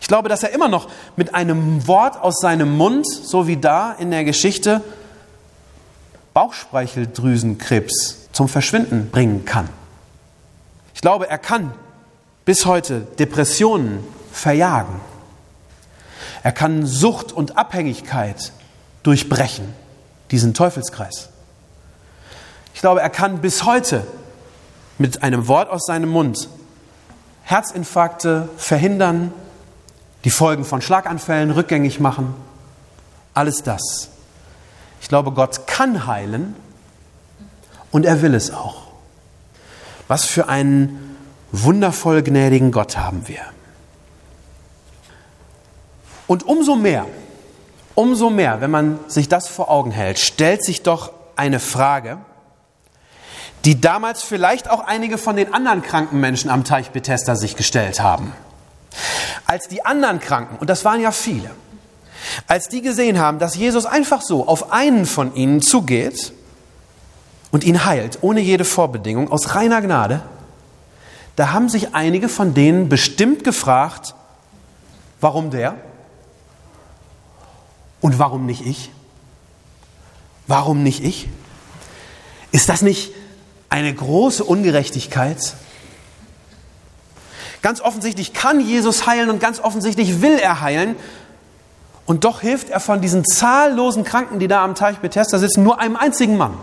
Ich 0.00 0.08
glaube, 0.08 0.28
dass 0.28 0.42
er 0.42 0.50
immer 0.50 0.68
noch 0.68 0.88
mit 1.16 1.34
einem 1.34 1.86
Wort 1.86 2.20
aus 2.20 2.36
seinem 2.40 2.76
Mund, 2.76 3.06
so 3.06 3.46
wie 3.46 3.56
da 3.56 3.92
in 3.92 4.10
der 4.10 4.24
Geschichte, 4.24 4.82
Bauchspeicheldrüsenkrebs 6.34 8.28
zum 8.32 8.48
Verschwinden 8.48 9.10
bringen 9.10 9.44
kann. 9.44 9.68
Ich 10.94 11.00
glaube, 11.00 11.28
er 11.28 11.38
kann 11.38 11.72
bis 12.44 12.66
heute 12.66 13.00
Depressionen 13.18 14.04
verjagen. 14.32 15.00
Er 16.42 16.52
kann 16.52 16.86
Sucht 16.86 17.32
und 17.32 17.56
Abhängigkeit 17.56 18.52
durchbrechen, 19.02 19.74
diesen 20.30 20.54
Teufelskreis. 20.54 21.30
Ich 22.74 22.80
glaube, 22.80 23.00
er 23.00 23.10
kann 23.10 23.40
bis 23.40 23.64
heute 23.64 24.06
mit 24.98 25.22
einem 25.22 25.48
Wort 25.48 25.70
aus 25.70 25.86
seinem 25.86 26.10
Mund 26.10 26.48
Herzinfarkte 27.46 28.48
verhindern, 28.56 29.32
die 30.24 30.30
Folgen 30.30 30.64
von 30.64 30.82
Schlaganfällen 30.82 31.52
rückgängig 31.52 32.00
machen. 32.00 32.34
Alles 33.34 33.62
das. 33.62 34.08
Ich 35.00 35.08
glaube, 35.08 35.30
Gott 35.30 35.68
kann 35.68 36.08
heilen 36.08 36.56
und 37.92 38.04
er 38.04 38.20
will 38.20 38.34
es 38.34 38.52
auch. 38.52 38.88
Was 40.08 40.24
für 40.24 40.48
einen 40.48 41.16
wundervoll 41.52 42.24
gnädigen 42.24 42.72
Gott 42.72 42.96
haben 42.96 43.28
wir. 43.28 43.42
Und 46.26 46.42
umso 46.42 46.74
mehr, 46.74 47.06
umso 47.94 48.28
mehr, 48.28 48.60
wenn 48.60 48.72
man 48.72 48.98
sich 49.06 49.28
das 49.28 49.46
vor 49.46 49.70
Augen 49.70 49.92
hält, 49.92 50.18
stellt 50.18 50.64
sich 50.64 50.82
doch 50.82 51.12
eine 51.36 51.60
Frage, 51.60 52.18
die 53.66 53.80
damals 53.80 54.22
vielleicht 54.22 54.70
auch 54.70 54.78
einige 54.78 55.18
von 55.18 55.34
den 55.34 55.52
anderen 55.52 55.82
kranken 55.82 56.20
Menschen 56.20 56.50
am 56.50 56.62
Teich 56.62 56.92
Bethesda 56.92 57.34
sich 57.34 57.56
gestellt 57.56 58.00
haben. 58.00 58.32
Als 59.44 59.66
die 59.66 59.84
anderen 59.84 60.20
Kranken, 60.20 60.56
und 60.58 60.70
das 60.70 60.84
waren 60.84 61.00
ja 61.00 61.10
viele, 61.10 61.50
als 62.46 62.68
die 62.68 62.80
gesehen 62.80 63.18
haben, 63.18 63.40
dass 63.40 63.56
Jesus 63.56 63.84
einfach 63.84 64.22
so 64.22 64.46
auf 64.46 64.70
einen 64.72 65.04
von 65.04 65.34
ihnen 65.34 65.60
zugeht 65.60 66.32
und 67.50 67.64
ihn 67.64 67.84
heilt, 67.84 68.18
ohne 68.20 68.40
jede 68.40 68.64
Vorbedingung, 68.64 69.32
aus 69.32 69.56
reiner 69.56 69.82
Gnade, 69.82 70.22
da 71.34 71.52
haben 71.52 71.68
sich 71.68 71.92
einige 71.92 72.28
von 72.28 72.54
denen 72.54 72.88
bestimmt 72.88 73.42
gefragt, 73.42 74.14
warum 75.20 75.50
der? 75.50 75.74
Und 78.00 78.20
warum 78.20 78.46
nicht 78.46 78.64
ich? 78.64 78.90
Warum 80.46 80.84
nicht 80.84 81.02
ich? 81.02 81.28
Ist 82.52 82.68
das 82.68 82.82
nicht 82.82 83.12
eine 83.68 83.92
große 83.92 84.44
Ungerechtigkeit? 84.44 85.54
Ganz 87.62 87.80
offensichtlich 87.80 88.32
kann 88.32 88.60
Jesus 88.60 89.06
heilen 89.06 89.30
und 89.30 89.40
ganz 89.40 89.60
offensichtlich 89.60 90.22
will 90.22 90.38
er 90.38 90.60
heilen. 90.60 90.96
Und 92.06 92.24
doch 92.24 92.40
hilft 92.40 92.70
er 92.70 92.78
von 92.78 93.00
diesen 93.00 93.24
zahllosen 93.24 94.04
Kranken, 94.04 94.38
die 94.38 94.46
da 94.46 94.62
am 94.62 94.76
Teich 94.76 94.98
Bethesda 94.98 95.38
sitzen, 95.38 95.64
nur 95.64 95.80
einem 95.80 95.96
einzigen 95.96 96.36
Mann. 96.36 96.54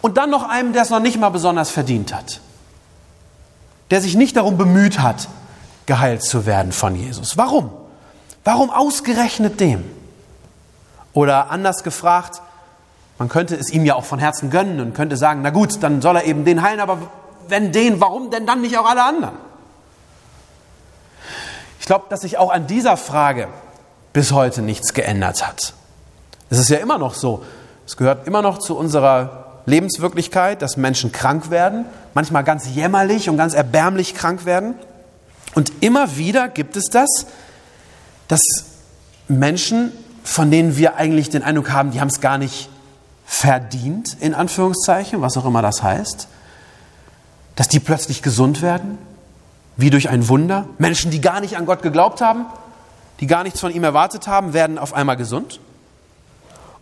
Und 0.00 0.16
dann 0.16 0.30
noch 0.30 0.48
einem, 0.48 0.72
der 0.72 0.82
es 0.82 0.90
noch 0.90 1.00
nicht 1.00 1.18
mal 1.18 1.28
besonders 1.28 1.70
verdient 1.70 2.14
hat. 2.14 2.40
Der 3.90 4.00
sich 4.00 4.16
nicht 4.16 4.36
darum 4.36 4.56
bemüht 4.56 5.00
hat, 5.00 5.28
geheilt 5.86 6.22
zu 6.22 6.46
werden 6.46 6.72
von 6.72 6.96
Jesus. 6.96 7.36
Warum? 7.36 7.70
Warum 8.44 8.70
ausgerechnet 8.70 9.60
dem? 9.60 9.84
Oder 11.12 11.50
anders 11.50 11.82
gefragt, 11.82 12.40
man 13.20 13.28
könnte 13.28 13.54
es 13.54 13.68
ihm 13.68 13.84
ja 13.84 13.96
auch 13.96 14.06
von 14.06 14.18
Herzen 14.18 14.48
gönnen 14.48 14.80
und 14.80 14.94
könnte 14.94 15.14
sagen, 15.18 15.40
na 15.42 15.50
gut, 15.50 15.82
dann 15.82 16.00
soll 16.00 16.16
er 16.16 16.24
eben 16.24 16.46
den 16.46 16.62
heilen, 16.62 16.80
aber 16.80 16.96
wenn 17.48 17.70
den, 17.70 18.00
warum 18.00 18.30
denn 18.30 18.46
dann 18.46 18.62
nicht 18.62 18.78
auch 18.78 18.88
alle 18.88 19.04
anderen? 19.04 19.34
Ich 21.80 21.84
glaube, 21.84 22.06
dass 22.08 22.22
sich 22.22 22.38
auch 22.38 22.50
an 22.50 22.66
dieser 22.66 22.96
Frage 22.96 23.48
bis 24.14 24.32
heute 24.32 24.62
nichts 24.62 24.94
geändert 24.94 25.46
hat. 25.46 25.74
Es 26.48 26.58
ist 26.58 26.70
ja 26.70 26.78
immer 26.78 26.96
noch 26.96 27.12
so, 27.12 27.44
es 27.84 27.98
gehört 27.98 28.26
immer 28.26 28.40
noch 28.40 28.56
zu 28.56 28.74
unserer 28.74 29.60
Lebenswirklichkeit, 29.66 30.62
dass 30.62 30.78
Menschen 30.78 31.12
krank 31.12 31.50
werden, 31.50 31.84
manchmal 32.14 32.42
ganz 32.42 32.68
jämmerlich 32.68 33.28
und 33.28 33.36
ganz 33.36 33.52
erbärmlich 33.52 34.14
krank 34.14 34.46
werden. 34.46 34.76
Und 35.54 35.72
immer 35.80 36.16
wieder 36.16 36.48
gibt 36.48 36.74
es 36.74 36.86
das, 36.86 37.26
dass 38.28 38.40
Menschen, 39.28 39.92
von 40.24 40.50
denen 40.50 40.78
wir 40.78 40.96
eigentlich 40.96 41.28
den 41.28 41.42
Eindruck 41.42 41.70
haben, 41.70 41.90
die 41.90 42.00
haben 42.00 42.08
es 42.08 42.22
gar 42.22 42.38
nicht 42.38 42.70
verdient, 43.30 44.16
in 44.18 44.34
Anführungszeichen, 44.34 45.22
was 45.22 45.36
auch 45.36 45.46
immer 45.46 45.62
das 45.62 45.84
heißt, 45.84 46.26
dass 47.54 47.68
die 47.68 47.78
plötzlich 47.78 48.22
gesund 48.22 48.60
werden, 48.60 48.98
wie 49.76 49.88
durch 49.88 50.08
ein 50.08 50.26
Wunder. 50.28 50.66
Menschen, 50.78 51.12
die 51.12 51.20
gar 51.20 51.40
nicht 51.40 51.56
an 51.56 51.64
Gott 51.64 51.80
geglaubt 51.80 52.20
haben, 52.20 52.46
die 53.20 53.28
gar 53.28 53.44
nichts 53.44 53.60
von 53.60 53.72
ihm 53.72 53.84
erwartet 53.84 54.26
haben, 54.26 54.52
werden 54.52 54.78
auf 54.78 54.94
einmal 54.94 55.16
gesund. 55.16 55.60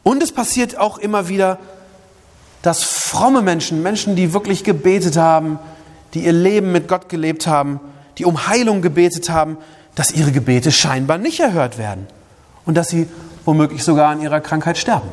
Und 0.03 0.23
es 0.23 0.33
passiert 0.33 0.79
auch 0.79 0.97
immer 0.97 1.29
wieder, 1.29 1.59
dass 2.63 2.83
fromme 2.83 3.43
Menschen, 3.43 3.83
Menschen, 3.83 4.17
die 4.17 4.33
wirklich 4.33 4.65
gebetet 4.65 5.19
haben, 5.19 5.59
die 6.15 6.25
ihr 6.25 6.33
Leben 6.33 6.73
mit 6.73 6.89
Gott 6.89 7.11
gelebt 7.11 7.47
haben, 7.47 7.79
die 8.17 8.25
um 8.25 8.49
Heilung 8.49 8.81
gebetet 8.81 9.29
haben, 9.29 9.59
dass 9.95 10.13
ihre 10.13 10.33
Gebete 10.33 10.73
scheinbar 10.73 11.19
nicht 11.19 11.41
erhört 11.41 11.77
werden 11.77 12.07
und 12.65 12.75
dass 12.75 12.89
sie 12.89 13.07
womöglich 13.45 13.85
sogar 13.85 14.09
an 14.09 14.23
ihrer 14.23 14.41
Krankheit 14.41 14.79
sterben. 14.79 15.11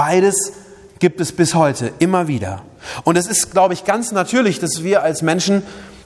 Beides 0.00 0.52
gibt 0.98 1.20
es 1.20 1.30
bis 1.30 1.54
heute 1.54 1.92
immer 1.98 2.26
wieder. 2.26 2.62
Und 3.04 3.16
es 3.16 3.26
ist, 3.26 3.50
glaube 3.50 3.74
ich, 3.74 3.84
ganz 3.84 4.12
natürlich, 4.12 4.58
dass 4.58 4.82
wir 4.82 5.02
als 5.02 5.20
Menschen 5.20 5.62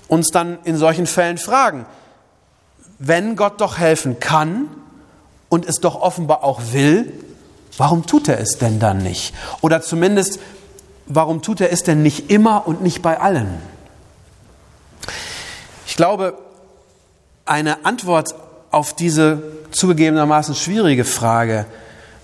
uns 0.09 0.33
dann 0.33 0.59
in 0.65 0.77
solchen 0.77 1.07
Fällen 1.07 1.39
fragen, 1.39 1.87
wenn 2.99 3.37
Gott 3.37 3.61
doch 3.61 3.79
helfen 3.79 4.19
kann 4.19 4.67
und 5.49 5.65
es 5.65 5.77
doch 5.77 5.95
offenbar 5.95 6.43
auch 6.43 6.61
will, 6.73 7.13
warum 7.79 8.05
tut 8.05 8.27
er 8.27 8.41
es 8.41 8.59
denn 8.59 8.81
dann 8.81 8.99
nicht? 8.99 9.33
Oder 9.61 9.81
zumindest, 9.81 10.41
warum 11.07 11.41
tut 11.41 11.61
er 11.61 11.71
es 11.71 11.85
denn 11.85 12.03
nicht 12.03 12.33
immer 12.33 12.67
und 12.67 12.83
nicht 12.83 13.01
bei 13.01 13.21
allen? 13.21 13.63
Ich 15.87 15.95
glaube, 15.95 16.37
eine 17.47 17.85
Antwort 17.85 18.35
auf 18.73 18.93
diese 18.93 19.41
zugegebenermaßen 19.71 20.57
schwierige 20.57 21.05
Frage 21.05 21.67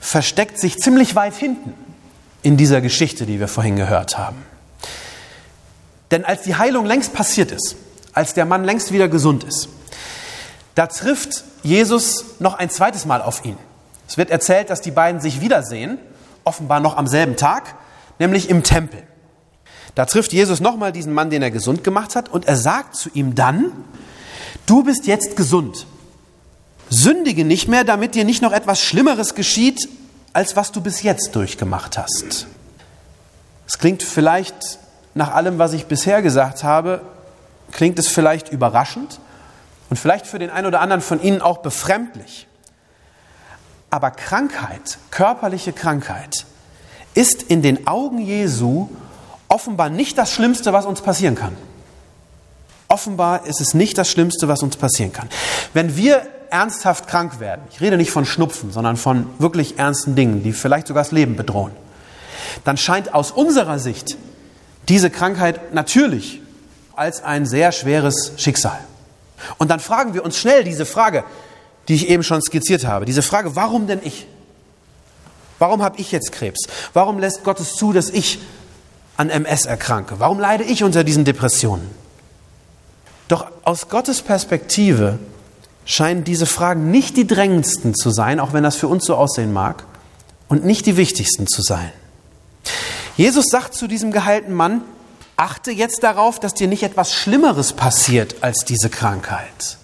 versteckt 0.00 0.58
sich 0.58 0.78
ziemlich 0.78 1.14
weit 1.14 1.34
hinten 1.34 1.74
in 2.42 2.56
dieser 2.56 2.80
Geschichte, 2.80 3.26
die 3.26 3.38
wir 3.38 3.48
vorhin 3.48 3.76
gehört 3.76 4.18
haben. 4.18 4.42
Denn 6.10 6.24
als 6.24 6.42
die 6.42 6.56
Heilung 6.56 6.86
längst 6.86 7.12
passiert 7.12 7.52
ist, 7.52 7.76
als 8.12 8.34
der 8.34 8.46
Mann 8.46 8.64
längst 8.64 8.92
wieder 8.92 9.08
gesund 9.08 9.44
ist, 9.44 9.68
da 10.74 10.86
trifft 10.86 11.44
Jesus 11.62 12.40
noch 12.40 12.54
ein 12.54 12.70
zweites 12.70 13.04
Mal 13.04 13.22
auf 13.22 13.44
ihn. 13.44 13.56
Es 14.08 14.16
wird 14.16 14.30
erzählt, 14.30 14.70
dass 14.70 14.80
die 14.80 14.90
beiden 14.90 15.20
sich 15.20 15.40
wiedersehen, 15.40 15.98
offenbar 16.42 16.80
noch 16.80 16.96
am 16.96 17.06
selben 17.06 17.36
Tag, 17.36 17.74
nämlich 18.18 18.48
im 18.48 18.62
Tempel. 18.62 19.02
Da 19.94 20.06
trifft 20.06 20.32
Jesus 20.32 20.60
nochmal 20.60 20.92
diesen 20.92 21.12
Mann, 21.12 21.30
den 21.30 21.42
er 21.42 21.50
gesund 21.50 21.84
gemacht 21.84 22.16
hat, 22.16 22.28
und 22.28 22.46
er 22.46 22.56
sagt 22.56 22.96
zu 22.96 23.10
ihm 23.12 23.34
dann, 23.34 23.72
du 24.66 24.82
bist 24.82 25.06
jetzt 25.06 25.36
gesund. 25.36 25.86
Sündige 26.90 27.44
nicht 27.44 27.68
mehr, 27.68 27.84
damit 27.84 28.14
dir 28.14 28.24
nicht 28.24 28.42
noch 28.42 28.52
etwas 28.52 28.82
Schlimmeres 28.82 29.34
geschieht, 29.34 29.88
als 30.32 30.56
was 30.56 30.72
du 30.72 30.80
bis 30.80 31.02
jetzt 31.02 31.34
durchgemacht 31.34 31.96
hast. 31.96 32.46
Es 33.66 33.78
klingt 33.78 34.02
vielleicht 34.02 34.78
nach 35.14 35.32
allem, 35.32 35.58
was 35.58 35.72
ich 35.72 35.86
bisher 35.86 36.22
gesagt 36.22 36.64
habe, 36.64 37.00
klingt 37.70 37.98
es 37.98 38.08
vielleicht 38.08 38.50
überraschend 38.50 39.20
und 39.88 39.96
vielleicht 39.96 40.26
für 40.26 40.40
den 40.40 40.50
einen 40.50 40.66
oder 40.66 40.80
anderen 40.80 41.00
von 41.00 41.22
Ihnen 41.22 41.40
auch 41.40 41.58
befremdlich. 41.58 42.48
Aber 43.90 44.10
Krankheit, 44.10 44.98
körperliche 45.10 45.72
Krankheit, 45.72 46.46
ist 47.14 47.42
in 47.44 47.62
den 47.62 47.86
Augen 47.86 48.18
Jesu 48.18 48.88
offenbar 49.48 49.88
nicht 49.88 50.18
das 50.18 50.32
Schlimmste, 50.32 50.72
was 50.72 50.86
uns 50.86 51.00
passieren 51.00 51.34
kann. 51.34 51.56
Offenbar 52.86 53.46
ist 53.46 53.60
es 53.60 53.74
nicht 53.74 53.98
das 53.98 54.10
Schlimmste, 54.10 54.48
was 54.48 54.62
uns 54.62 54.76
passieren 54.76 55.12
kann. 55.12 55.28
Wenn 55.74 55.96
wir 55.96 56.26
ernsthaft 56.50 57.06
krank 57.08 57.40
werden, 57.40 57.62
ich 57.70 57.80
rede 57.80 57.96
nicht 57.96 58.10
von 58.10 58.26
Schnupfen, 58.26 58.72
sondern 58.72 58.96
von 58.96 59.26
wirklich 59.38 59.78
ernsten 59.78 60.14
Dingen, 60.14 60.42
die 60.42 60.52
vielleicht 60.52 60.86
sogar 60.86 61.02
das 61.02 61.12
Leben 61.12 61.36
bedrohen, 61.36 61.72
dann 62.64 62.76
scheint 62.76 63.14
aus 63.14 63.30
unserer 63.30 63.78
Sicht 63.78 64.16
diese 64.88 65.10
Krankheit 65.10 65.74
natürlich 65.74 66.40
als 66.94 67.22
ein 67.22 67.46
sehr 67.46 67.72
schweres 67.72 68.32
Schicksal. 68.36 68.78
Und 69.58 69.70
dann 69.70 69.80
fragen 69.80 70.14
wir 70.14 70.24
uns 70.24 70.36
schnell 70.36 70.64
diese 70.64 70.84
Frage, 70.84 71.24
die 71.88 71.94
ich 71.94 72.08
eben 72.08 72.22
schon 72.22 72.42
skizziert 72.42 72.86
habe, 72.86 73.04
diese 73.04 73.22
Frage, 73.22 73.56
warum 73.56 73.86
denn 73.86 74.00
ich? 74.02 74.26
Warum 75.58 75.82
habe 75.82 76.00
ich 76.00 76.12
jetzt 76.12 76.32
Krebs? 76.32 76.60
Warum 76.92 77.18
lässt 77.18 77.44
Gott 77.44 77.60
es 77.60 77.74
zu, 77.74 77.92
dass 77.92 78.10
ich 78.10 78.40
an 79.16 79.28
MS 79.28 79.66
erkranke? 79.66 80.18
Warum 80.18 80.40
leide 80.40 80.64
ich 80.64 80.84
unter 80.84 81.04
diesen 81.04 81.24
Depressionen? 81.24 81.90
Doch 83.28 83.46
aus 83.64 83.88
Gottes 83.88 84.22
Perspektive 84.22 85.18
scheinen 85.84 86.24
diese 86.24 86.46
Fragen 86.46 86.90
nicht 86.90 87.16
die 87.16 87.26
drängendsten 87.26 87.94
zu 87.94 88.10
sein, 88.10 88.40
auch 88.40 88.52
wenn 88.52 88.62
das 88.62 88.76
für 88.76 88.88
uns 88.88 89.04
so 89.04 89.14
aussehen 89.16 89.52
mag, 89.52 89.84
und 90.48 90.64
nicht 90.64 90.86
die 90.86 90.96
wichtigsten 90.96 91.46
zu 91.46 91.62
sein. 91.62 91.92
Jesus 93.16 93.46
sagt 93.46 93.74
zu 93.74 93.86
diesem 93.86 94.12
geheilten 94.12 94.54
Mann, 94.54 94.82
achte 95.36 95.70
jetzt 95.70 96.02
darauf, 96.02 96.38
dass 96.38 96.54
dir 96.54 96.68
nicht 96.68 96.82
etwas 96.82 97.14
Schlimmeres 97.14 97.72
passiert 97.72 98.36
als 98.42 98.64
diese 98.64 98.90
Krankheit. 98.90 99.78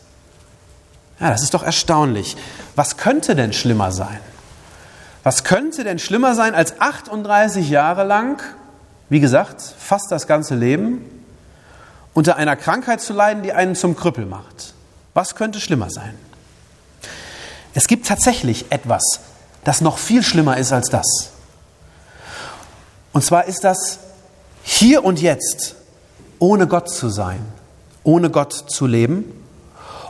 Ja, 1.21 1.31
das 1.31 1.43
ist 1.43 1.55
doch 1.55 1.63
erstaunlich. 1.63 2.37
Was 2.75 2.99
könnte 2.99 3.35
denn 3.35 3.53
schlimmer 3.53 3.91
sein? 3.91 4.21
Was 5.23 5.45
könnte 5.45 5.83
denn 5.83 5.99
schlimmer 5.99 6.35
sein, 6.35 6.55
als 6.55 6.81
38 6.81 7.69
Jahre 7.69 8.05
lang, 8.05 8.43
wie 9.09 9.21
gesagt, 9.21 9.61
fast 9.61 10.13
das 10.13 10.27
ganze 10.27 10.55
Leben, 10.55 11.05
unter 12.13 12.37
einer 12.37 12.55
Krankheit 12.55 13.01
zu 13.01 13.13
leiden, 13.13 13.43
die 13.43 13.53
einen 13.53 13.75
zum 13.75 13.97
Krüppel 13.97 14.27
macht? 14.27 14.75
Was 15.17 15.35
könnte 15.35 15.61
schlimmer 15.61 15.89
sein? 15.89 16.15
Es 17.73 17.87
gibt 17.87 18.07
tatsächlich 18.07 18.67
etwas, 18.69 19.21
das 19.65 19.81
noch 19.81 19.97
viel 19.97 20.23
schlimmer 20.23 20.59
ist 20.59 20.73
als 20.73 20.91
das. 20.91 21.31
Und 23.15 23.25
zwar 23.25 23.47
ist 23.47 23.65
das 23.65 23.99
hier 24.63 25.05
und 25.05 25.19
jetzt 25.23 25.75
ohne 26.39 26.67
Gott 26.67 26.91
zu 26.91 27.09
sein, 27.09 27.41
ohne 28.05 28.29
Gott 28.29 28.53
zu 28.53 28.87
leben. 28.87 29.25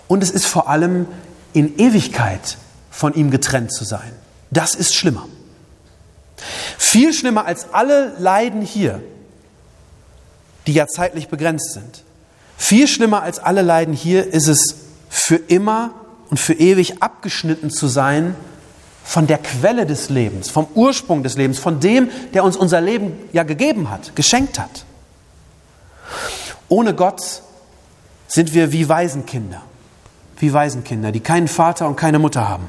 Und 0.08 0.24
es 0.24 0.30
ist 0.32 0.44
vor 0.44 0.68
allem 0.68 1.06
in 1.52 1.78
Ewigkeit 1.78 2.58
von 2.90 3.14
ihm 3.14 3.30
getrennt 3.30 3.72
zu 3.72 3.84
sein. 3.84 4.12
Das 4.50 4.74
ist 4.74 4.92
schlimmer. 4.92 5.28
Viel 6.78 7.14
schlimmer 7.14 7.44
als 7.44 7.72
alle 7.72 8.12
Leiden 8.18 8.60
hier, 8.60 9.00
die 10.66 10.72
ja 10.72 10.88
zeitlich 10.88 11.28
begrenzt 11.28 11.74
sind. 11.74 12.02
Viel 12.56 12.88
schlimmer 12.88 13.22
als 13.22 13.38
alle 13.38 13.62
Leiden 13.62 13.94
hier 13.94 14.26
ist 14.26 14.48
es, 14.48 14.85
für 15.08 15.36
immer 15.36 15.92
und 16.30 16.38
für 16.38 16.54
ewig 16.54 17.02
abgeschnitten 17.02 17.70
zu 17.70 17.86
sein 17.86 18.34
von 19.04 19.26
der 19.26 19.38
Quelle 19.38 19.86
des 19.86 20.08
Lebens, 20.08 20.50
vom 20.50 20.66
Ursprung 20.74 21.22
des 21.22 21.36
Lebens, 21.36 21.58
von 21.58 21.78
dem, 21.78 22.10
der 22.34 22.42
uns 22.42 22.56
unser 22.56 22.80
Leben 22.80 23.12
ja 23.32 23.44
gegeben 23.44 23.88
hat, 23.88 24.16
geschenkt 24.16 24.58
hat. 24.58 24.84
Ohne 26.68 26.92
Gott 26.94 27.20
sind 28.26 28.52
wir 28.52 28.72
wie 28.72 28.88
Waisenkinder, 28.88 29.62
wie 30.38 30.52
Waisenkinder, 30.52 31.12
die 31.12 31.20
keinen 31.20 31.46
Vater 31.46 31.86
und 31.86 31.96
keine 31.96 32.18
Mutter 32.18 32.48
haben. 32.48 32.68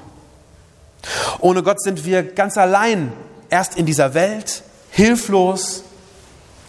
Ohne 1.39 1.63
Gott 1.63 1.81
sind 1.81 2.05
wir 2.05 2.23
ganz 2.23 2.57
allein 2.57 3.11
erst 3.49 3.75
in 3.75 3.87
dieser 3.87 4.13
Welt, 4.13 4.63
hilflos, 4.91 5.83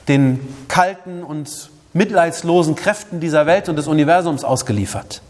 den 0.08 0.40
kalten 0.68 1.22
und 1.22 1.70
mitleidslosen 1.92 2.74
Kräften 2.74 3.20
dieser 3.20 3.46
Welt 3.46 3.68
und 3.68 3.76
des 3.76 3.86
Universums 3.86 4.44
ausgeliefert. 4.44 5.20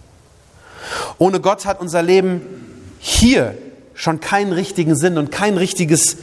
Ohne 1.18 1.40
Gott 1.40 1.66
hat 1.66 1.80
unser 1.80 2.02
Leben 2.02 2.42
hier 3.00 3.56
schon 3.94 4.20
keinen 4.20 4.52
richtigen 4.52 4.96
Sinn 4.96 5.18
und 5.18 5.32
kein 5.32 5.56
richtiges 5.56 6.18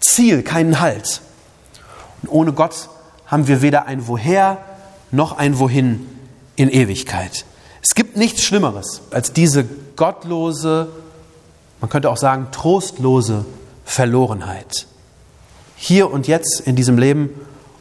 Ziel, 0.00 0.42
keinen 0.42 0.80
Halt. 0.80 1.20
Und 2.22 2.30
ohne 2.30 2.52
Gott 2.52 2.88
haben 3.26 3.46
wir 3.46 3.62
weder 3.62 3.86
ein 3.86 4.08
Woher 4.08 4.58
noch 5.10 5.36
ein 5.36 5.58
Wohin 5.58 6.06
in 6.56 6.70
Ewigkeit. 6.70 7.44
Es 7.82 7.94
gibt 7.94 8.16
nichts 8.16 8.42
Schlimmeres 8.42 9.02
als 9.10 9.32
diese 9.32 9.64
gottlose, 9.96 10.88
man 11.80 11.90
könnte 11.90 12.10
auch 12.10 12.16
sagen 12.16 12.48
trostlose 12.52 13.44
Verlorenheit. 13.84 14.86
Hier 15.76 16.10
und 16.10 16.26
jetzt 16.26 16.60
in 16.60 16.76
diesem 16.76 16.98
Leben 16.98 17.30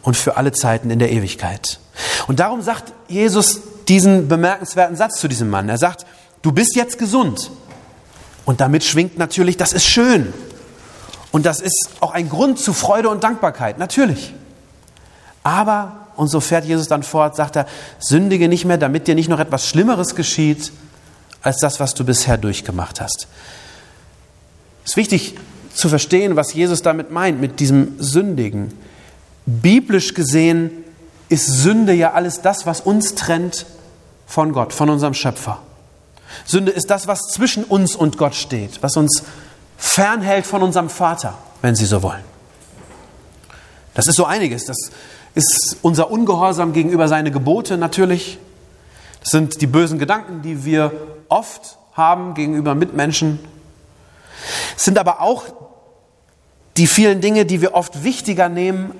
und 0.02 0.16
für 0.16 0.38
alle 0.38 0.52
Zeiten 0.52 0.90
in 0.90 1.00
der 1.00 1.12
Ewigkeit. 1.12 1.80
Und 2.28 2.40
darum 2.40 2.62
sagt 2.62 2.94
Jesus 3.08 3.62
diesen 3.90 4.28
bemerkenswerten 4.28 4.96
Satz 4.96 5.20
zu 5.20 5.28
diesem 5.28 5.50
Mann. 5.50 5.68
Er 5.68 5.78
sagt, 5.78 6.06
du 6.42 6.52
bist 6.52 6.76
jetzt 6.76 6.98
gesund. 7.00 7.52
Und 8.46 8.62
damit 8.62 8.84
schwingt 8.84 9.18
natürlich, 9.18 9.58
das 9.58 9.74
ist 9.74 9.86
schön. 9.86 10.34
Und 11.32 11.46
das 11.46 11.60
ist 11.60 11.90
auch 12.00 12.12
ein 12.14 12.30
Grund 12.30 12.60
zu 12.60 12.74
Freude 12.74 13.10
und 13.10 13.24
Dankbarkeit, 13.24 13.78
natürlich. 13.78 14.34
Aber, 15.44 16.08
und 16.16 16.28
so 16.30 16.40
fährt 16.40 16.66
Jesus 16.66 16.88
dann 16.88 17.04
fort, 17.04 17.36
sagt 17.36 17.56
er, 17.56 17.66
sündige 18.00 18.48
nicht 18.48 18.66
mehr, 18.66 18.78
damit 18.78 19.08
dir 19.08 19.16
nicht 19.16 19.30
noch 19.30 19.40
etwas 19.40 19.68
Schlimmeres 19.68 20.16
geschieht, 20.16 20.72
als 21.42 21.58
das, 21.58 21.80
was 21.80 21.94
du 21.94 22.04
bisher 22.04 22.38
durchgemacht 22.38 23.02
hast. 23.02 23.28
Es 24.84 24.92
ist 24.92 24.98
wichtig 24.98 25.36
zu 25.74 25.88
verstehen, 25.90 26.36
was 26.36 26.54
Jesus 26.54 26.82
damit 26.82 27.12
meint, 27.12 27.40
mit 27.40 27.60
diesem 27.60 27.96
Sündigen. 28.00 28.74
Biblisch 29.46 30.14
gesehen 30.14 30.72
ist 31.30 31.46
Sünde 31.46 31.94
ja 31.94 32.14
alles 32.14 32.42
das, 32.42 32.66
was 32.66 32.82
uns 32.82 33.16
trennt 33.16 33.66
von 34.30 34.54
Gott, 34.54 34.74
von 34.74 34.92
unserem 34.92 35.16
Schöpfer. 35.16 35.58
Sünde 36.46 36.72
ist 36.72 36.92
das, 36.92 37.08
was 37.08 37.30
zwischen 37.34 37.64
uns 37.64 37.96
und 37.96 38.20
Gott 38.20 38.36
steht, 38.36 38.84
was 38.84 38.96
uns 38.96 39.24
fernhält 39.76 40.46
von 40.46 40.62
unserem 40.62 40.92
Vater, 40.92 41.34
wenn 41.64 41.76
Sie 41.76 41.88
so 41.88 42.04
wollen. 42.04 42.24
Das 43.96 44.06
ist 44.06 44.18
so 44.18 44.26
einiges. 44.26 44.66
Das 44.66 44.78
ist 45.34 45.78
unser 45.82 46.12
Ungehorsam 46.12 46.74
gegenüber 46.74 47.08
seine 47.08 47.32
Gebote 47.32 47.76
natürlich. 47.76 48.38
Das 49.22 49.32
sind 49.32 49.62
die 49.62 49.68
bösen 49.68 49.98
Gedanken, 49.98 50.44
die 50.44 50.64
wir 50.64 50.92
oft 51.28 51.80
haben 51.94 52.36
gegenüber 52.36 52.76
Mitmenschen. 52.76 53.40
Es 54.78 54.86
sind 54.86 55.00
aber 55.00 55.22
auch 55.22 55.46
die 56.78 56.86
vielen 56.86 57.20
Dinge, 57.20 57.48
die 57.48 57.62
wir 57.62 57.74
oft 57.74 58.04
wichtiger 58.04 58.48
nehmen 58.48 58.94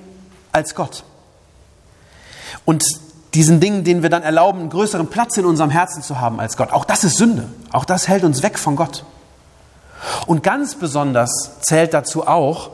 als 0.50 0.74
Gott. 0.74 1.04
Und 2.64 2.84
diesen 3.34 3.60
Dingen, 3.60 3.84
denen 3.84 4.02
wir 4.02 4.10
dann 4.10 4.22
erlauben, 4.22 4.60
einen 4.60 4.70
größeren 4.70 5.06
Platz 5.06 5.36
in 5.36 5.44
unserem 5.44 5.70
Herzen 5.70 6.02
zu 6.02 6.20
haben 6.20 6.40
als 6.40 6.56
Gott. 6.56 6.72
Auch 6.72 6.84
das 6.84 7.04
ist 7.04 7.16
Sünde. 7.16 7.48
Auch 7.70 7.84
das 7.84 8.08
hält 8.08 8.24
uns 8.24 8.42
weg 8.42 8.58
von 8.58 8.76
Gott. 8.76 9.04
Und 10.26 10.42
ganz 10.42 10.74
besonders 10.74 11.60
zählt 11.60 11.94
dazu 11.94 12.26
auch 12.26 12.70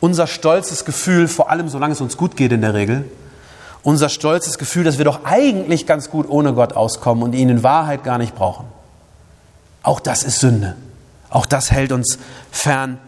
unser 0.00 0.26
stolzes 0.26 0.84
Gefühl, 0.84 1.28
vor 1.28 1.50
allem 1.50 1.68
solange 1.68 1.92
es 1.92 2.00
uns 2.00 2.16
gut 2.16 2.36
geht 2.36 2.52
in 2.52 2.60
der 2.60 2.74
Regel, 2.74 3.10
unser 3.82 4.08
stolzes 4.08 4.58
Gefühl, 4.58 4.84
dass 4.84 4.98
wir 4.98 5.04
doch 5.04 5.24
eigentlich 5.24 5.86
ganz 5.86 6.08
gut 6.08 6.28
ohne 6.28 6.54
Gott 6.54 6.72
auskommen 6.74 7.22
und 7.22 7.34
ihn 7.34 7.48
in 7.48 7.62
Wahrheit 7.62 8.04
gar 8.04 8.18
nicht 8.18 8.34
brauchen. 8.34 8.66
Auch 9.82 10.00
das 10.00 10.22
ist 10.22 10.40
Sünde. 10.40 10.76
Auch 11.30 11.46
das 11.46 11.70
hält 11.70 11.92
uns 11.92 12.18
fern 12.50 12.98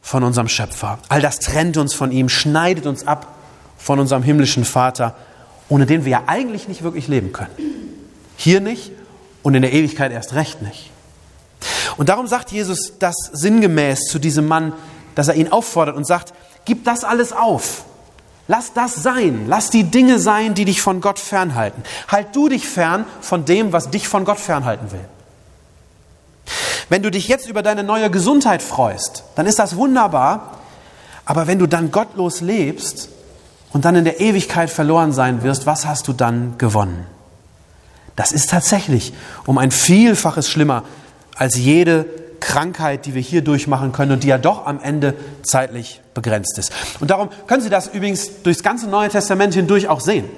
von 0.00 0.22
unserem 0.22 0.48
Schöpfer. 0.48 0.98
All 1.08 1.20
das 1.20 1.38
trennt 1.38 1.76
uns 1.76 1.94
von 1.94 2.12
ihm, 2.12 2.28
schneidet 2.28 2.86
uns 2.86 3.06
ab 3.06 3.26
von 3.76 3.98
unserem 3.98 4.22
himmlischen 4.22 4.64
Vater 4.64 5.14
ohne 5.68 5.86
den 5.86 6.04
wir 6.04 6.12
ja 6.12 6.22
eigentlich 6.26 6.68
nicht 6.68 6.82
wirklich 6.82 7.08
leben 7.08 7.32
können. 7.32 7.54
Hier 8.36 8.60
nicht 8.60 8.92
und 9.42 9.54
in 9.54 9.62
der 9.62 9.72
Ewigkeit 9.72 10.12
erst 10.12 10.34
recht 10.34 10.62
nicht. 10.62 10.90
Und 11.96 12.08
darum 12.08 12.26
sagt 12.26 12.52
Jesus 12.52 12.94
das 12.98 13.16
sinngemäß 13.32 14.00
zu 14.10 14.18
diesem 14.18 14.46
Mann, 14.46 14.72
dass 15.14 15.28
er 15.28 15.34
ihn 15.34 15.50
auffordert 15.50 15.96
und 15.96 16.06
sagt, 16.06 16.34
gib 16.64 16.84
das 16.84 17.04
alles 17.04 17.32
auf. 17.32 17.84
Lass 18.48 18.72
das 18.74 18.94
sein. 18.94 19.46
Lass 19.48 19.70
die 19.70 19.84
Dinge 19.84 20.18
sein, 20.18 20.54
die 20.54 20.64
dich 20.64 20.80
von 20.80 21.00
Gott 21.00 21.18
fernhalten. 21.18 21.82
Halt 22.08 22.28
du 22.36 22.48
dich 22.48 22.68
fern 22.68 23.04
von 23.20 23.44
dem, 23.44 23.72
was 23.72 23.90
dich 23.90 24.06
von 24.06 24.24
Gott 24.24 24.38
fernhalten 24.38 24.92
will. 24.92 25.04
Wenn 26.88 27.02
du 27.02 27.10
dich 27.10 27.26
jetzt 27.26 27.48
über 27.48 27.62
deine 27.62 27.82
neue 27.82 28.10
Gesundheit 28.10 28.62
freust, 28.62 29.24
dann 29.34 29.46
ist 29.46 29.58
das 29.58 29.74
wunderbar. 29.74 30.58
Aber 31.24 31.48
wenn 31.48 31.58
du 31.58 31.66
dann 31.66 31.90
gottlos 31.90 32.40
lebst 32.40 33.08
und 33.72 33.84
dann 33.84 33.96
in 33.96 34.04
der 34.04 34.20
Ewigkeit 34.20 34.70
verloren 34.70 35.12
sein 35.12 35.42
wirst, 35.42 35.66
was 35.66 35.86
hast 35.86 36.08
du 36.08 36.12
dann 36.12 36.58
gewonnen? 36.58 37.06
Das 38.16 38.32
ist 38.32 38.50
tatsächlich 38.50 39.12
um 39.44 39.58
ein 39.58 39.70
Vielfaches 39.70 40.48
schlimmer 40.48 40.84
als 41.36 41.56
jede 41.56 42.06
Krankheit, 42.40 43.06
die 43.06 43.14
wir 43.14 43.22
hier 43.22 43.42
durchmachen 43.42 43.92
können 43.92 44.12
und 44.12 44.24
die 44.24 44.28
ja 44.28 44.38
doch 44.38 44.66
am 44.66 44.80
Ende 44.80 45.14
zeitlich 45.42 46.00
begrenzt 46.14 46.58
ist. 46.58 46.72
Und 47.00 47.10
darum 47.10 47.28
können 47.46 47.62
Sie 47.62 47.70
das 47.70 47.88
übrigens 47.88 48.42
durchs 48.42 48.62
ganze 48.62 48.88
Neue 48.88 49.08
Testament 49.08 49.54
hindurch 49.54 49.88
auch 49.88 50.00
sehen. 50.00 50.28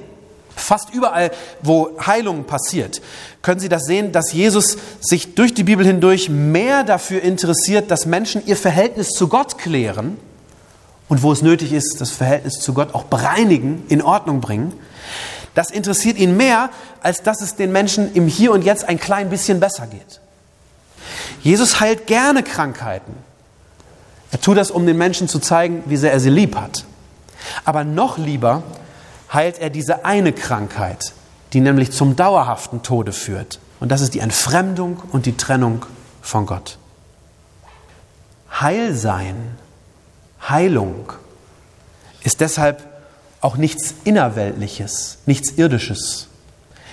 Fast 0.56 0.92
überall, 0.92 1.30
wo 1.62 1.90
Heilung 2.04 2.44
passiert, 2.44 3.00
können 3.42 3.60
Sie 3.60 3.68
das 3.68 3.84
sehen, 3.84 4.10
dass 4.10 4.32
Jesus 4.32 4.76
sich 5.00 5.36
durch 5.36 5.54
die 5.54 5.62
Bibel 5.62 5.86
hindurch 5.86 6.28
mehr 6.28 6.82
dafür 6.82 7.22
interessiert, 7.22 7.90
dass 7.92 8.06
Menschen 8.06 8.44
ihr 8.44 8.56
Verhältnis 8.56 9.10
zu 9.10 9.28
Gott 9.28 9.58
klären 9.58 10.16
und 11.08 11.22
wo 11.22 11.32
es 11.32 11.42
nötig 11.42 11.72
ist, 11.72 12.00
das 12.00 12.10
Verhältnis 12.10 12.54
zu 12.60 12.74
Gott 12.74 12.94
auch 12.94 13.04
bereinigen, 13.04 13.84
in 13.88 14.02
Ordnung 14.02 14.40
bringen. 14.40 14.72
Das 15.54 15.70
interessiert 15.70 16.18
ihn 16.18 16.36
mehr, 16.36 16.70
als 17.02 17.22
dass 17.22 17.40
es 17.40 17.56
den 17.56 17.72
Menschen 17.72 18.14
im 18.14 18.28
Hier 18.28 18.52
und 18.52 18.62
Jetzt 18.64 18.84
ein 18.88 19.00
klein 19.00 19.30
bisschen 19.30 19.60
besser 19.60 19.86
geht. 19.86 20.20
Jesus 21.42 21.80
heilt 21.80 22.06
gerne 22.06 22.42
Krankheiten. 22.42 23.14
Er 24.30 24.40
tut 24.40 24.58
das, 24.58 24.70
um 24.70 24.86
den 24.86 24.98
Menschen 24.98 25.28
zu 25.28 25.38
zeigen, 25.38 25.82
wie 25.86 25.96
sehr 25.96 26.12
er 26.12 26.20
sie 26.20 26.30
lieb 26.30 26.56
hat. 26.56 26.84
Aber 27.64 27.84
noch 27.84 28.18
lieber 28.18 28.62
heilt 29.32 29.58
er 29.58 29.70
diese 29.70 30.04
eine 30.04 30.32
Krankheit, 30.32 31.12
die 31.52 31.60
nämlich 31.60 31.92
zum 31.92 32.16
dauerhaften 32.16 32.82
Tode 32.82 33.12
führt. 33.12 33.58
Und 33.80 33.90
das 33.90 34.00
ist 34.00 34.14
die 34.14 34.20
Entfremdung 34.20 35.02
und 35.12 35.26
die 35.26 35.36
Trennung 35.36 35.86
von 36.20 36.46
Gott. 36.46 36.78
Heilsein, 38.60 39.56
Heilung 40.46 41.12
ist 42.22 42.40
deshalb 42.40 42.85
auch 43.40 43.57
nichts 43.57 43.94
Innerweltliches, 44.05 45.18
nichts 45.27 45.53
Irdisches. 45.53 46.29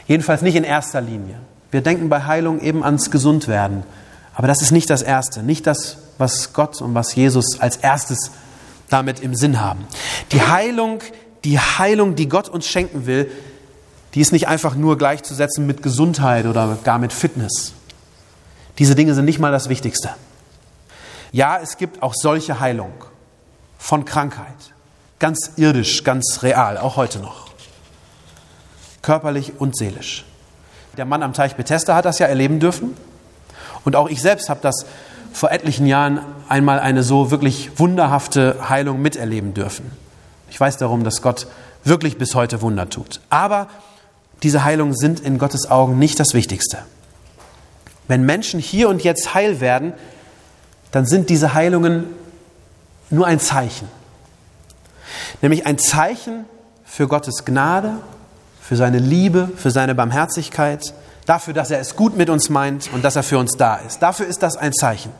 Jedenfalls 0.08 0.42
nicht 0.42 0.56
in 0.56 0.64
erster 0.64 1.02
Linie. 1.02 1.38
Wir 1.72 1.82
denken 1.82 2.10
bei 2.10 2.24
Heilung 2.24 2.62
eben 2.62 2.84
ans 2.84 3.12
Gesundwerden. 3.12 3.84
Aber 4.36 4.48
das 4.48 4.62
ist 4.62 4.72
nicht 4.72 4.90
das 4.90 5.02
Erste, 5.02 5.44
nicht 5.44 5.66
das, 5.66 5.98
was 6.18 6.54
Gott 6.54 6.82
und 6.82 6.94
was 6.94 7.16
Jesus 7.16 7.60
als 7.60 7.78
erstes 7.78 8.32
damit 8.90 9.20
im 9.22 9.34
Sinn 9.34 9.62
haben. 9.62 9.86
Die 10.32 10.42
Heilung 10.42 11.02
die 11.46 11.60
Heilung, 11.60 12.16
die 12.16 12.28
Gott 12.28 12.50
uns 12.50 12.68
schenken 12.68 13.06
will, 13.06 13.32
die 14.14 14.22
ist 14.22 14.34
nicht 14.34 14.48
einfach 14.48 14.76
nur 14.76 14.98
gleichzusetzen 14.98 15.66
mit 15.66 15.84
Gesundheit 15.84 16.48
oder 16.48 16.78
gar 16.84 16.98
mit 16.98 17.14
Fitness. 17.14 17.74
Diese 18.80 18.96
Dinge 18.96 19.14
sind 19.14 19.26
nicht 19.26 19.40
mal 19.40 19.52
das 19.52 19.70
Wichtigste. 19.70 20.10
Ja, 21.32 21.60
es 21.62 21.78
gibt 21.78 22.02
auch 22.02 22.14
solche 22.16 22.60
Heilung 22.60 22.94
von 23.86 24.04
Krankheit. 24.04 24.74
Ganz 25.20 25.52
irdisch, 25.58 26.04
ganz 26.04 26.40
real, 26.42 26.80
auch 26.80 26.96
heute 26.96 27.20
noch. 27.20 27.52
Körperlich 29.04 29.54
und 29.60 29.78
seelisch. 29.78 30.26
Der 30.98 31.06
Mann 31.06 31.22
am 31.22 31.34
Teich 31.34 31.56
Bethesda 31.56 31.94
hat 31.94 32.06
das 32.06 32.18
ja 32.18 32.26
erleben 32.26 32.60
dürfen. 32.60 32.98
Und 33.84 33.96
auch 33.96 34.10
ich 34.10 34.24
selbst 34.24 34.50
habe 34.50 34.60
das 34.64 34.88
vor 35.34 35.52
etlichen 35.52 35.86
Jahren 35.86 36.20
einmal 36.50 36.80
eine 36.80 37.04
so 37.04 37.30
wirklich 37.30 37.78
wunderhafte 37.78 38.58
Heilung 38.70 39.04
miterleben 39.04 39.54
dürfen. 39.54 39.92
Ich 40.50 40.60
weiß 40.60 40.78
darum, 40.78 41.04
dass 41.04 41.22
Gott 41.22 41.46
wirklich 41.84 42.18
bis 42.18 42.34
heute 42.34 42.64
Wunder 42.64 42.90
tut. 42.90 43.22
Aber 43.30 43.68
diese 44.42 44.64
Heilungen 44.64 44.96
sind 44.96 45.20
in 45.20 45.38
Gottes 45.38 45.70
Augen 45.70 46.00
nicht 46.00 46.20
das 46.20 46.34
Wichtigste. 46.34 46.80
Wenn 48.08 48.26
Menschen 48.26 48.60
hier 48.60 48.90
und 48.90 49.04
jetzt 49.04 49.36
heil 49.36 49.62
werden, 49.62 49.94
dann 50.90 51.06
sind 51.06 51.30
diese 51.30 51.54
Heilungen 51.54 52.06
nur 53.10 53.28
ein 53.28 53.40
Zeichen. 53.40 53.88
Nämlich 55.42 55.66
ein 55.66 55.78
Zeichen 55.78 56.46
für 56.84 57.08
Gottes 57.08 57.46
Gnade, 57.46 57.94
für 58.62 58.76
seine 58.76 59.00
Liebe, 59.00 59.50
für 59.56 59.72
seine 59.72 59.96
Barmherzigkeit, 59.96 60.94
dafür, 61.26 61.54
dass 61.54 61.72
er 61.72 61.80
es 61.80 61.96
gut 61.96 62.18
mit 62.18 62.30
uns 62.30 62.50
meint 62.50 62.90
und 62.94 63.04
dass 63.04 63.16
er 63.16 63.24
für 63.24 63.38
uns 63.38 63.58
da 63.58 63.76
ist. 63.78 64.00
Dafür 64.02 64.28
ist 64.28 64.44
das 64.44 64.58
ein 64.58 64.74
Zeichen. 64.74 65.12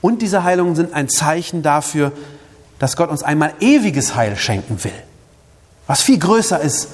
Und 0.00 0.22
diese 0.22 0.44
Heilungen 0.44 0.76
sind 0.76 0.92
ein 0.94 1.08
Zeichen 1.08 1.62
dafür, 1.62 2.12
dass 2.78 2.96
Gott 2.96 3.10
uns 3.10 3.22
einmal 3.22 3.54
ewiges 3.60 4.14
Heil 4.14 4.36
schenken 4.36 4.82
will, 4.84 4.92
was 5.86 6.02
viel 6.02 6.18
größer 6.18 6.60
ist 6.60 6.88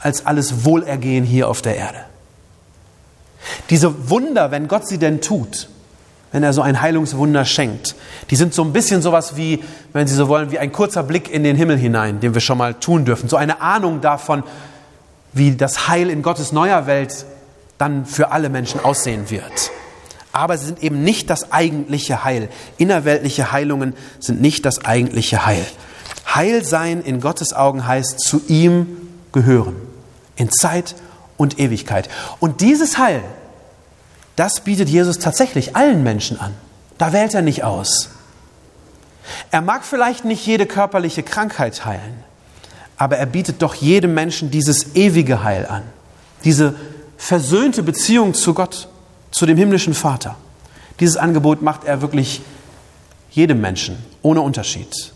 als 0.00 0.26
alles 0.26 0.64
Wohlergehen 0.64 1.24
hier 1.24 1.48
auf 1.48 1.62
der 1.62 1.76
Erde. 1.76 2.04
Diese 3.70 4.10
Wunder, 4.10 4.50
wenn 4.50 4.68
Gott 4.68 4.86
sie 4.86 4.98
denn 4.98 5.20
tut, 5.20 5.68
wenn 6.32 6.42
er 6.42 6.52
so 6.52 6.62
ein 6.62 6.80
Heilungswunder 6.80 7.44
schenkt, 7.44 7.94
die 8.30 8.36
sind 8.36 8.54
so 8.54 8.62
ein 8.62 8.72
bisschen 8.72 9.02
sowas 9.02 9.36
wie, 9.36 9.62
wenn 9.92 10.06
Sie 10.06 10.14
so 10.14 10.28
wollen, 10.28 10.50
wie 10.50 10.58
ein 10.58 10.72
kurzer 10.72 11.02
Blick 11.02 11.30
in 11.30 11.42
den 11.42 11.56
Himmel 11.56 11.76
hinein, 11.76 12.20
den 12.20 12.34
wir 12.34 12.40
schon 12.40 12.58
mal 12.58 12.74
tun 12.74 13.04
dürfen. 13.04 13.28
So 13.28 13.36
eine 13.36 13.60
Ahnung 13.60 14.00
davon, 14.00 14.44
wie 15.32 15.56
das 15.56 15.88
Heil 15.88 16.10
in 16.10 16.22
Gottes 16.22 16.52
neuer 16.52 16.86
Welt 16.86 17.26
dann 17.78 18.04
für 18.06 18.30
alle 18.30 18.48
Menschen 18.48 18.84
aussehen 18.84 19.30
wird 19.30 19.70
aber 20.32 20.56
sie 20.56 20.66
sind 20.66 20.82
eben 20.82 21.02
nicht 21.02 21.30
das 21.30 21.52
eigentliche 21.52 22.24
Heil. 22.24 22.48
Innerweltliche 22.78 23.52
Heilungen 23.52 23.94
sind 24.20 24.40
nicht 24.40 24.64
das 24.64 24.84
eigentliche 24.84 25.44
Heil. 25.46 25.64
Heil 26.26 26.64
sein 26.64 27.02
in 27.02 27.20
Gottes 27.20 27.52
Augen 27.52 27.86
heißt 27.86 28.20
zu 28.20 28.40
ihm 28.46 28.86
gehören, 29.32 29.76
in 30.36 30.50
Zeit 30.50 30.94
und 31.36 31.58
Ewigkeit. 31.58 32.08
Und 32.38 32.60
dieses 32.60 32.98
Heil, 32.98 33.22
das 34.40 34.60
bietet 34.60 34.88
Jesus 34.88 35.18
tatsächlich 35.18 35.76
allen 35.76 36.02
Menschen 36.02 36.40
an. 36.40 36.54
Da 36.96 37.12
wählt 37.12 37.34
er 37.34 37.42
nicht 37.42 37.62
aus. 37.62 38.08
Er 39.50 39.60
mag 39.60 39.84
vielleicht 39.84 40.24
nicht 40.24 40.46
jede 40.46 40.64
körperliche 40.64 41.22
Krankheit 41.22 41.84
heilen, 41.84 42.24
aber 42.96 43.18
er 43.18 43.26
bietet 43.26 43.60
doch 43.60 43.74
jedem 43.74 44.14
Menschen 44.14 44.50
dieses 44.50 44.94
ewige 44.96 45.44
Heil 45.44 45.66
an, 45.66 45.82
diese 46.42 46.74
versöhnte 47.18 47.82
Beziehung 47.82 48.32
zu 48.32 48.54
Gott 48.54 48.88
zu 49.30 49.44
dem 49.44 49.58
himmlischen 49.58 49.92
Vater. 49.92 50.36
Dieses 51.00 51.18
Angebot 51.18 51.60
macht 51.60 51.84
er 51.84 52.00
wirklich 52.00 52.40
jedem 53.32 53.60
Menschen, 53.60 54.02
ohne 54.22 54.40
Unterschied. 54.40 55.12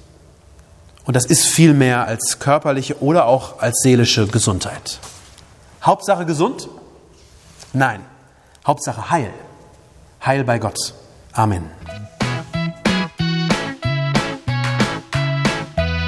Und 1.06 1.16
das 1.16 1.24
ist 1.24 1.46
viel 1.46 1.72
mehr 1.72 2.06
als 2.06 2.40
körperliche 2.40 3.00
oder 3.02 3.24
auch 3.24 3.60
als 3.60 3.80
seelische 3.80 4.26
Gesundheit. 4.26 4.98
Hauptsache 5.82 6.26
gesund? 6.26 6.68
Nein. 7.72 8.00
Hauptsache 8.66 9.10
Heil. 9.10 9.30
Heil 10.24 10.42
bei 10.42 10.58
Gott. 10.58 10.94
Amen. 11.34 11.70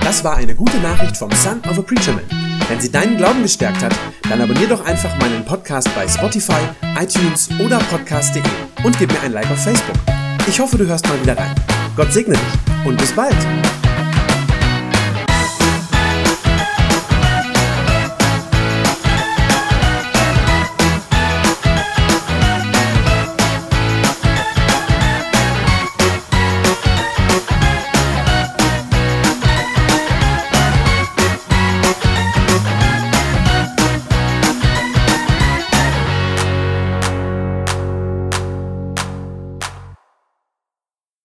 Das 0.01 0.25
war 0.25 0.37
eine 0.37 0.55
gute 0.55 0.79
Nachricht 0.79 1.19
vom 1.19 1.31
Son 1.33 1.61
of 1.69 1.79
a 1.79 1.83
Preacher 1.83 2.14
Man. 2.14 2.25
Wenn 2.69 2.81
sie 2.81 2.90
deinen 2.90 3.19
Glauben 3.19 3.42
gestärkt 3.42 3.83
hat, 3.83 3.95
dann 4.31 4.40
abonnier 4.40 4.69
doch 4.69 4.85
einfach 4.87 5.14
meinen 5.19 5.45
Podcast 5.45 5.95
bei 5.95 6.09
Spotify, 6.09 6.62
iTunes 6.99 7.51
oder 7.61 7.79
podcast.de 7.90 8.42
und 8.85 8.99
gib 8.99 9.12
mir 9.12 9.21
ein 9.21 9.33
Like 9.33 9.51
auf 9.51 9.62
Facebook. 9.62 9.97
Ich 10.47 10.59
hoffe, 10.59 10.79
du 10.79 10.87
hörst 10.87 11.07
mal 11.07 11.21
wieder 11.21 11.37
rein. 11.37 11.55
Gott 11.95 12.11
segne 12.12 12.35
dich 12.35 12.87
und 12.87 12.97
bis 12.97 13.12
bald. 13.12 13.37